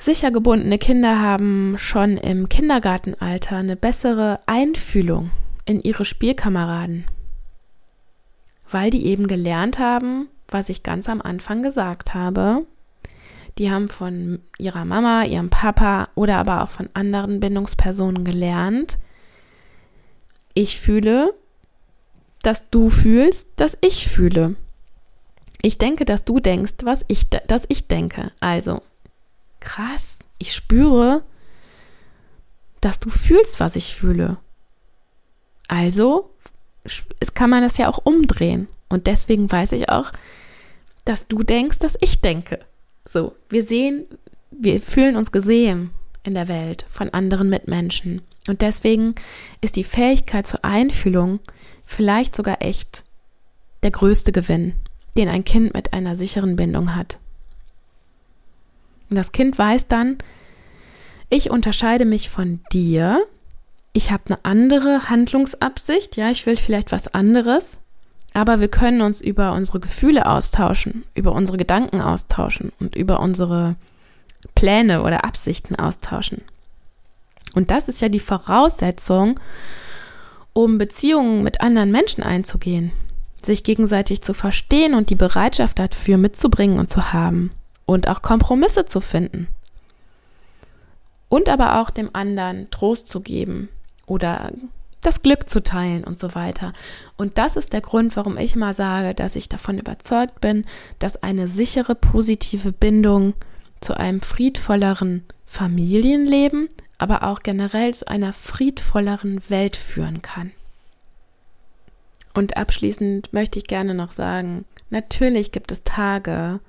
Sicher 0.01 0.31
gebundene 0.31 0.77
Kinder 0.77 1.21
haben 1.21 1.75
schon 1.77 2.15
im 2.15 2.47
Kindergartenalter 2.47 3.57
eine 3.57 3.75
bessere 3.75 4.39
Einfühlung 4.45 5.29
in 5.65 5.81
ihre 5.81 6.05
Spielkameraden, 6.05 7.05
weil 8.69 8.91
die 8.91 9.07
eben 9.07 9.27
gelernt 9.27 9.77
haben, 9.77 10.29
was 10.47 10.69
ich 10.69 10.83
ganz 10.83 11.09
am 11.09 11.21
Anfang 11.21 11.61
gesagt 11.61 12.13
habe. 12.13 12.65
Die 13.57 13.69
haben 13.69 13.89
von 13.89 14.39
ihrer 14.57 14.85
Mama, 14.85 15.25
ihrem 15.25 15.49
Papa 15.49 16.07
oder 16.15 16.37
aber 16.37 16.63
auch 16.63 16.69
von 16.69 16.87
anderen 16.93 17.41
Bindungspersonen 17.41 18.23
gelernt. 18.23 18.99
Ich 20.53 20.79
fühle, 20.79 21.33
dass 22.41 22.69
du 22.69 22.89
fühlst, 22.89 23.49
dass 23.57 23.77
ich 23.81 24.07
fühle. 24.07 24.55
Ich 25.61 25.77
denke, 25.77 26.05
dass 26.05 26.23
du 26.23 26.39
denkst, 26.39 26.75
was 26.83 27.03
ich, 27.09 27.27
dass 27.27 27.65
ich 27.67 27.89
denke. 27.89 28.31
Also, 28.39 28.81
krass, 29.59 30.19
ich 30.37 30.53
spüre, 30.53 31.23
dass 32.81 32.99
du 32.99 33.09
fühlst, 33.09 33.59
was 33.59 33.75
ich 33.75 33.95
fühle. 33.95 34.37
Also 35.67 36.31
kann 37.33 37.49
man 37.49 37.61
das 37.61 37.77
ja 37.77 37.87
auch 37.87 37.99
umdrehen. 38.03 38.67
Und 38.89 39.07
deswegen 39.07 39.51
weiß 39.51 39.73
ich 39.73 39.89
auch, 39.89 40.11
dass 41.05 41.27
du 41.27 41.43
denkst, 41.43 41.79
dass 41.79 41.97
ich 42.01 42.21
denke. 42.21 42.59
So, 43.05 43.35
wir 43.49 43.63
sehen, 43.63 44.05
wir 44.51 44.81
fühlen 44.81 45.15
uns 45.15 45.31
gesehen 45.31 45.91
in 46.23 46.33
der 46.33 46.47
Welt 46.47 46.85
von 46.89 47.09
anderen 47.09 47.49
Mitmenschen. 47.49 48.21
Und 48.47 48.61
deswegen 48.61 49.15
ist 49.61 49.75
die 49.75 49.83
Fähigkeit 49.83 50.47
zur 50.47 50.65
Einfühlung 50.65 51.39
vielleicht 51.85 52.35
sogar 52.35 52.61
echt 52.61 53.03
der 53.83 53.91
größte 53.91 54.31
Gewinn, 54.31 54.73
den 55.15 55.29
ein 55.29 55.45
Kind 55.45 55.73
mit 55.73 55.93
einer 55.93 56.15
sicheren 56.15 56.55
Bindung 56.55 56.95
hat. 56.95 57.18
Und 59.09 59.15
das 59.15 59.31
Kind 59.31 59.57
weiß 59.57 59.87
dann, 59.87 60.17
ich 61.29 61.51
unterscheide 61.51 62.05
mich 62.05 62.29
von 62.29 62.61
dir, 62.71 63.23
ich 63.93 64.11
habe 64.11 64.23
eine 64.27 64.45
andere 64.45 65.09
Handlungsabsicht, 65.09 66.15
ja, 66.17 66.29
ich 66.29 66.45
will 66.45 66.57
vielleicht 66.57 66.91
was 66.91 67.07
anderes, 67.07 67.79
aber 68.33 68.59
wir 68.59 68.67
können 68.67 69.01
uns 69.01 69.21
über 69.21 69.53
unsere 69.53 69.79
Gefühle 69.79 70.27
austauschen, 70.27 71.03
über 71.15 71.31
unsere 71.31 71.57
Gedanken 71.57 72.01
austauschen 72.01 72.71
und 72.79 72.95
über 72.95 73.19
unsere 73.19 73.75
Pläne 74.55 75.01
oder 75.03 75.23
Absichten 75.23 75.75
austauschen. 75.75 76.43
Und 77.55 77.71
das 77.71 77.89
ist 77.89 78.01
ja 78.01 78.09
die 78.09 78.19
Voraussetzung, 78.19 79.39
um 80.53 80.77
Beziehungen 80.77 81.43
mit 81.43 81.61
anderen 81.61 81.91
Menschen 81.91 82.23
einzugehen, 82.23 82.91
sich 83.43 83.63
gegenseitig 83.63 84.21
zu 84.21 84.33
verstehen 84.33 84.93
und 84.93 85.09
die 85.09 85.15
Bereitschaft 85.15 85.79
dafür 85.79 86.17
mitzubringen 86.17 86.77
und 86.77 86.89
zu 86.89 87.11
haben 87.11 87.51
und 87.89 88.07
auch 88.07 88.21
Kompromisse 88.21 88.85
zu 88.85 89.01
finden. 89.01 89.47
Und 91.27 91.49
aber 91.49 91.81
auch 91.81 91.89
dem 91.89 92.11
anderen 92.13 92.69
Trost 92.69 93.07
zu 93.07 93.21
geben 93.21 93.67
oder 94.05 94.51
das 95.01 95.23
Glück 95.23 95.49
zu 95.49 95.63
teilen 95.63 96.03
und 96.03 96.19
so 96.19 96.35
weiter. 96.35 96.71
Und 97.17 97.39
das 97.39 97.55
ist 97.55 97.73
der 97.73 97.81
Grund, 97.81 98.15
warum 98.15 98.37
ich 98.37 98.55
mal 98.55 98.75
sage, 98.75 99.15
dass 99.15 99.35
ich 99.35 99.49
davon 99.49 99.79
überzeugt 99.79 100.39
bin, 100.39 100.65
dass 100.99 101.23
eine 101.23 101.47
sichere, 101.47 101.95
positive 101.95 102.71
Bindung 102.71 103.33
zu 103.81 103.97
einem 103.97 104.21
friedvolleren 104.21 105.23
Familienleben, 105.47 106.69
aber 106.99 107.23
auch 107.23 107.39
generell 107.39 107.95
zu 107.95 108.07
einer 108.07 108.33
friedvolleren 108.33 109.49
Welt 109.49 109.75
führen 109.75 110.21
kann. 110.21 110.51
Und 112.35 112.55
abschließend 112.55 113.33
möchte 113.33 113.57
ich 113.57 113.65
gerne 113.65 113.95
noch 113.95 114.11
sagen, 114.11 114.65
natürlich 114.91 115.51
gibt 115.51 115.71
es 115.71 115.83
Tage, 115.83 116.59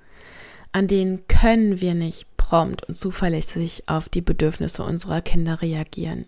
an 0.72 0.86
denen 0.86 1.26
können 1.26 1.80
wir 1.80 1.94
nicht 1.94 2.26
prompt 2.36 2.84
und 2.88 2.94
zuverlässig 2.94 3.84
auf 3.86 4.08
die 4.08 4.22
Bedürfnisse 4.22 4.82
unserer 4.82 5.20
Kinder 5.20 5.62
reagieren. 5.62 6.26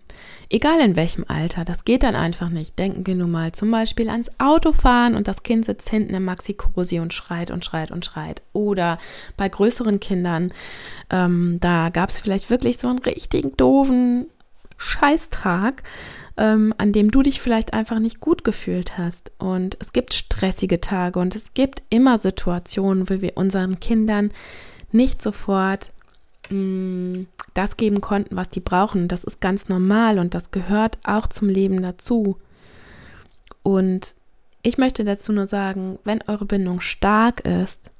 Egal 0.49 0.79
in 0.79 0.95
welchem 0.95 1.25
Alter, 1.27 1.65
das 1.65 1.83
geht 1.83 2.03
dann 2.03 2.15
einfach 2.15 2.49
nicht. 2.49 2.79
Denken 2.79 3.05
wir 3.05 3.15
nun 3.15 3.31
mal 3.31 3.51
zum 3.51 3.71
Beispiel 3.71 4.09
ans 4.09 4.31
Autofahren 4.37 5.15
und 5.15 5.27
das 5.27 5.43
Kind 5.43 5.65
sitzt 5.65 5.89
hinten 5.89 6.13
im 6.13 6.23
Maxi-Cosi 6.23 6.99
und 6.99 7.13
schreit 7.13 7.51
und 7.51 7.65
schreit 7.65 7.91
und 7.91 8.05
schreit. 8.05 8.41
Oder 8.53 8.99
bei 9.35 9.49
größeren 9.49 9.99
Kindern, 9.99 10.53
ähm, 11.09 11.57
da 11.59 11.89
gab 11.89 12.09
es 12.09 12.19
vielleicht 12.19 12.49
wirklich 12.49 12.77
so 12.77 12.87
einen 12.87 12.99
richtigen 12.99 13.57
doofen 13.57 14.27
Scheißtag, 14.77 15.83
ähm, 16.37 16.73
an 16.77 16.91
dem 16.91 17.11
du 17.11 17.21
dich 17.21 17.41
vielleicht 17.41 17.73
einfach 17.73 17.99
nicht 17.99 18.19
gut 18.19 18.43
gefühlt 18.43 18.97
hast. 18.97 19.31
Und 19.37 19.77
es 19.79 19.93
gibt 19.93 20.13
stressige 20.13 20.81
Tage 20.81 21.19
und 21.19 21.35
es 21.35 21.53
gibt 21.53 21.83
immer 21.89 22.17
Situationen, 22.17 23.09
wo 23.09 23.21
wir 23.21 23.37
unseren 23.37 23.79
Kindern 23.79 24.31
nicht 24.91 25.21
sofort 25.21 25.91
Mm, 26.49 27.23
das 27.53 27.77
geben 27.77 28.01
konnten, 28.01 28.35
was 28.35 28.49
die 28.49 28.59
brauchen. 28.59 29.07
Das 29.07 29.23
ist 29.23 29.39
ganz 29.41 29.69
normal 29.69 30.19
und 30.19 30.33
das 30.33 30.51
gehört 30.51 30.97
auch 31.03 31.27
zum 31.27 31.49
Leben 31.49 31.81
dazu. 31.81 32.37
Und 33.61 34.15
ich 34.61 34.77
möchte 34.77 35.03
dazu 35.03 35.31
nur 35.31 35.47
sagen, 35.47 35.99
wenn 36.03 36.21
eure 36.27 36.45
Bindung 36.45 36.81
stark 36.81 37.41
ist, 37.41 37.91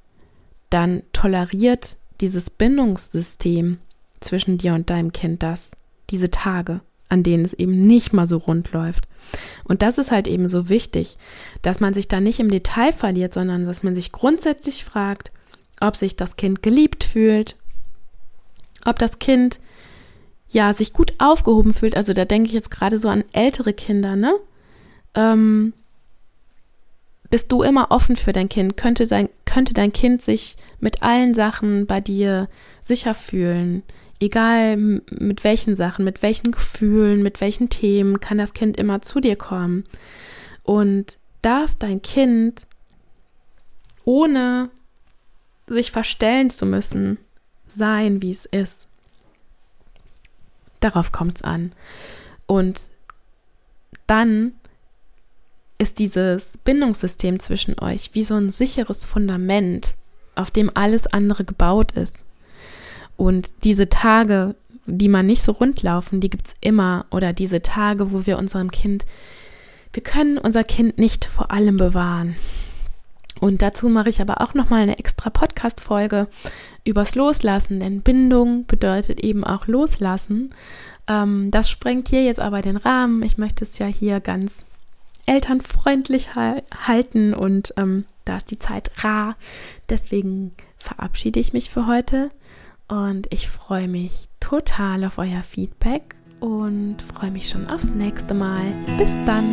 dann 0.70 1.02
toleriert 1.12 1.96
dieses 2.20 2.50
Bindungssystem 2.50 3.78
zwischen 4.20 4.58
dir 4.58 4.74
und 4.74 4.90
deinem 4.90 5.12
Kind 5.12 5.42
das, 5.42 5.72
diese 6.10 6.30
Tage, 6.30 6.80
an 7.08 7.22
denen 7.22 7.44
es 7.44 7.54
eben 7.54 7.86
nicht 7.86 8.12
mal 8.12 8.26
so 8.26 8.38
rund 8.38 8.72
läuft. 8.72 9.06
Und 9.64 9.82
das 9.82 9.98
ist 9.98 10.10
halt 10.10 10.28
eben 10.28 10.48
so 10.48 10.68
wichtig, 10.68 11.16
dass 11.62 11.80
man 11.80 11.94
sich 11.94 12.08
da 12.08 12.20
nicht 12.20 12.40
im 12.40 12.50
Detail 12.50 12.92
verliert, 12.92 13.34
sondern 13.34 13.66
dass 13.66 13.82
man 13.82 13.94
sich 13.94 14.12
grundsätzlich 14.12 14.84
fragt, 14.84 15.32
ob 15.80 15.96
sich 15.96 16.16
das 16.16 16.36
Kind 16.36 16.62
geliebt 16.62 17.04
fühlt, 17.04 17.56
ob 18.84 18.98
das 18.98 19.18
Kind 19.18 19.60
ja, 20.48 20.72
sich 20.72 20.92
gut 20.92 21.14
aufgehoben 21.18 21.74
fühlt, 21.74 21.96
also 21.96 22.12
da 22.12 22.24
denke 22.24 22.48
ich 22.48 22.54
jetzt 22.54 22.70
gerade 22.70 22.98
so 22.98 23.08
an 23.08 23.24
ältere 23.32 23.72
Kinder, 23.72 24.14
ne? 24.14 24.34
Ähm, 25.14 25.72
bist 27.28 27.50
du 27.50 27.62
immer 27.62 27.90
offen 27.90 28.14
für 28.14 28.32
dein 28.32 28.48
Kind? 28.48 28.76
Könnte, 28.76 29.06
sein, 29.06 29.28
könnte 29.44 29.74
dein 29.74 29.92
Kind 29.92 30.22
sich 30.22 30.56
mit 30.78 31.02
allen 31.02 31.34
Sachen 31.34 31.86
bei 31.86 32.00
dir 32.00 32.48
sicher 32.82 33.14
fühlen? 33.14 33.82
Egal 34.20 34.76
mit 34.76 35.44
welchen 35.44 35.76
Sachen, 35.76 36.04
mit 36.04 36.22
welchen 36.22 36.52
Gefühlen, 36.52 37.22
mit 37.22 37.40
welchen 37.40 37.68
Themen, 37.68 38.20
kann 38.20 38.38
das 38.38 38.54
Kind 38.54 38.76
immer 38.76 39.02
zu 39.02 39.20
dir 39.20 39.36
kommen. 39.36 39.84
Und 40.62 41.18
darf 41.42 41.74
dein 41.74 42.00
Kind, 42.00 42.66
ohne 44.04 44.70
sich 45.66 45.90
verstellen 45.90 46.50
zu 46.50 46.66
müssen, 46.66 47.18
sein, 47.66 48.22
wie 48.22 48.30
es 48.30 48.46
ist. 48.46 48.88
Darauf 50.80 51.12
kommt 51.12 51.36
es 51.38 51.42
an. 51.42 51.72
Und 52.46 52.90
dann 54.06 54.52
ist 55.78 55.98
dieses 55.98 56.58
Bindungssystem 56.64 57.40
zwischen 57.40 57.78
euch 57.78 58.10
wie 58.14 58.24
so 58.24 58.34
ein 58.36 58.50
sicheres 58.50 59.04
Fundament, 59.04 59.94
auf 60.34 60.50
dem 60.50 60.70
alles 60.74 61.06
andere 61.06 61.44
gebaut 61.44 61.92
ist. 61.92 62.24
Und 63.16 63.50
diese 63.64 63.88
Tage, 63.88 64.54
die 64.86 65.08
man 65.08 65.26
nicht 65.26 65.42
so 65.42 65.52
rund 65.52 65.82
laufen, 65.82 66.20
die 66.20 66.30
gibt 66.30 66.48
es 66.48 66.54
immer. 66.60 67.06
Oder 67.10 67.32
diese 67.32 67.62
Tage, 67.62 68.12
wo 68.12 68.26
wir 68.26 68.38
unserem 68.38 68.70
Kind, 68.70 69.04
wir 69.92 70.02
können 70.02 70.38
unser 70.38 70.64
Kind 70.64 70.98
nicht 70.98 71.24
vor 71.24 71.50
allem 71.50 71.76
bewahren. 71.76 72.36
Und 73.40 73.62
dazu 73.62 73.88
mache 73.88 74.08
ich 74.08 74.20
aber 74.20 74.40
auch 74.40 74.54
nochmal 74.54 74.82
eine 74.82 74.98
extra 74.98 75.28
Podcast-Folge 75.30 76.28
übers 76.84 77.14
Loslassen, 77.14 77.80
denn 77.80 78.02
Bindung 78.02 78.64
bedeutet 78.66 79.20
eben 79.20 79.44
auch 79.44 79.66
Loslassen. 79.66 80.50
Ähm, 81.08 81.50
das 81.50 81.68
sprengt 81.68 82.08
hier 82.08 82.24
jetzt 82.24 82.40
aber 82.40 82.62
den 82.62 82.76
Rahmen. 82.76 83.22
Ich 83.22 83.36
möchte 83.36 83.64
es 83.64 83.78
ja 83.78 83.86
hier 83.86 84.20
ganz 84.20 84.64
elternfreundlich 85.26 86.30
halten 86.34 87.34
und 87.34 87.74
ähm, 87.76 88.04
da 88.24 88.38
ist 88.38 88.50
die 88.50 88.58
Zeit 88.58 88.90
rar. 89.02 89.36
Deswegen 89.88 90.52
verabschiede 90.78 91.40
ich 91.40 91.52
mich 91.52 91.70
für 91.70 91.86
heute 91.86 92.30
und 92.88 93.26
ich 93.30 93.48
freue 93.48 93.88
mich 93.88 94.28
total 94.40 95.04
auf 95.04 95.18
euer 95.18 95.42
Feedback 95.42 96.14
und 96.40 96.96
freue 97.00 97.30
mich 97.30 97.48
schon 97.48 97.66
aufs 97.68 97.88
nächste 97.90 98.34
Mal. 98.34 98.64
Bis 98.98 99.08
dann. 99.26 99.44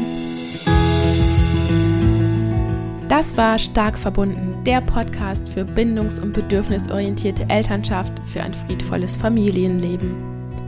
Das 3.07 3.35
war 3.35 3.59
Stark 3.59 3.97
verbunden, 3.97 4.63
der 4.65 4.81
Podcast 4.81 5.49
für 5.49 5.65
bindungs- 5.65 6.19
und 6.19 6.33
bedürfnisorientierte 6.33 7.45
Elternschaft 7.49 8.13
für 8.25 8.41
ein 8.41 8.53
friedvolles 8.53 9.17
Familienleben. 9.17 10.15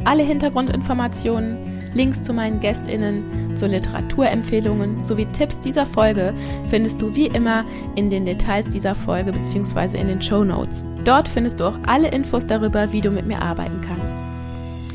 Alle 0.04 0.23
Hintergrundinformationen 0.23 1.72
Links 1.93 2.23
zu 2.23 2.34
meinen 2.34 2.60
GästInnen, 2.60 3.56
zu 3.56 3.67
Literaturempfehlungen 3.67 5.03
sowie 5.03 5.25
Tipps 5.27 5.60
dieser 5.60 5.86
Folge 5.86 6.34
findest 6.69 7.01
du 7.01 7.15
wie 7.15 7.27
immer 7.27 7.65
in 7.95 8.10
den 8.10 8.25
Details 8.25 8.67
dieser 8.67 8.95
Folge 8.95 9.32
bzw. 9.32 9.97
in 9.97 10.08
den 10.08 10.21
Show 10.21 10.43
Notes. 10.43 10.88
Dort 11.03 11.27
findest 11.27 11.60
du 11.60 11.65
auch 11.65 11.77
alle 11.86 12.10
Infos 12.10 12.45
darüber, 12.47 12.91
wie 12.91 13.01
du 13.01 13.12
mit 13.12 13.25
mir 13.25 13.41
arbeiten 13.41 13.82
kannst. 13.88 14.13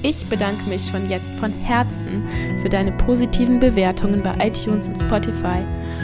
Ich 0.02 0.28
bedanke 0.28 0.68
mich 0.68 0.88
schon 0.88 1.08
jetzt 1.10 1.28
von 1.40 1.52
Herzen 1.52 2.22
für 2.62 2.68
deine 2.68 2.92
positiven 2.92 3.58
Bewertungen 3.58 4.22
bei 4.22 4.46
iTunes 4.46 4.88
und 4.88 4.96
Spotify 4.96 5.58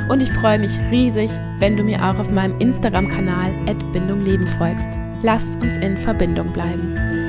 und 0.08 0.20
ich 0.20 0.30
freue 0.32 0.58
mich 0.58 0.72
riesig, 0.90 1.30
wenn 1.60 1.76
du 1.76 1.84
mir 1.84 2.02
auch 2.02 2.18
auf 2.18 2.30
meinem 2.30 2.58
Instagram-Kanal 2.60 3.50
Bindung 3.94 4.24
Leben 4.24 4.46
folgst. 4.46 4.88
Lass 5.22 5.44
uns 5.62 5.76
in 5.76 5.96
Verbindung 5.96 6.52
bleiben. 6.52 7.23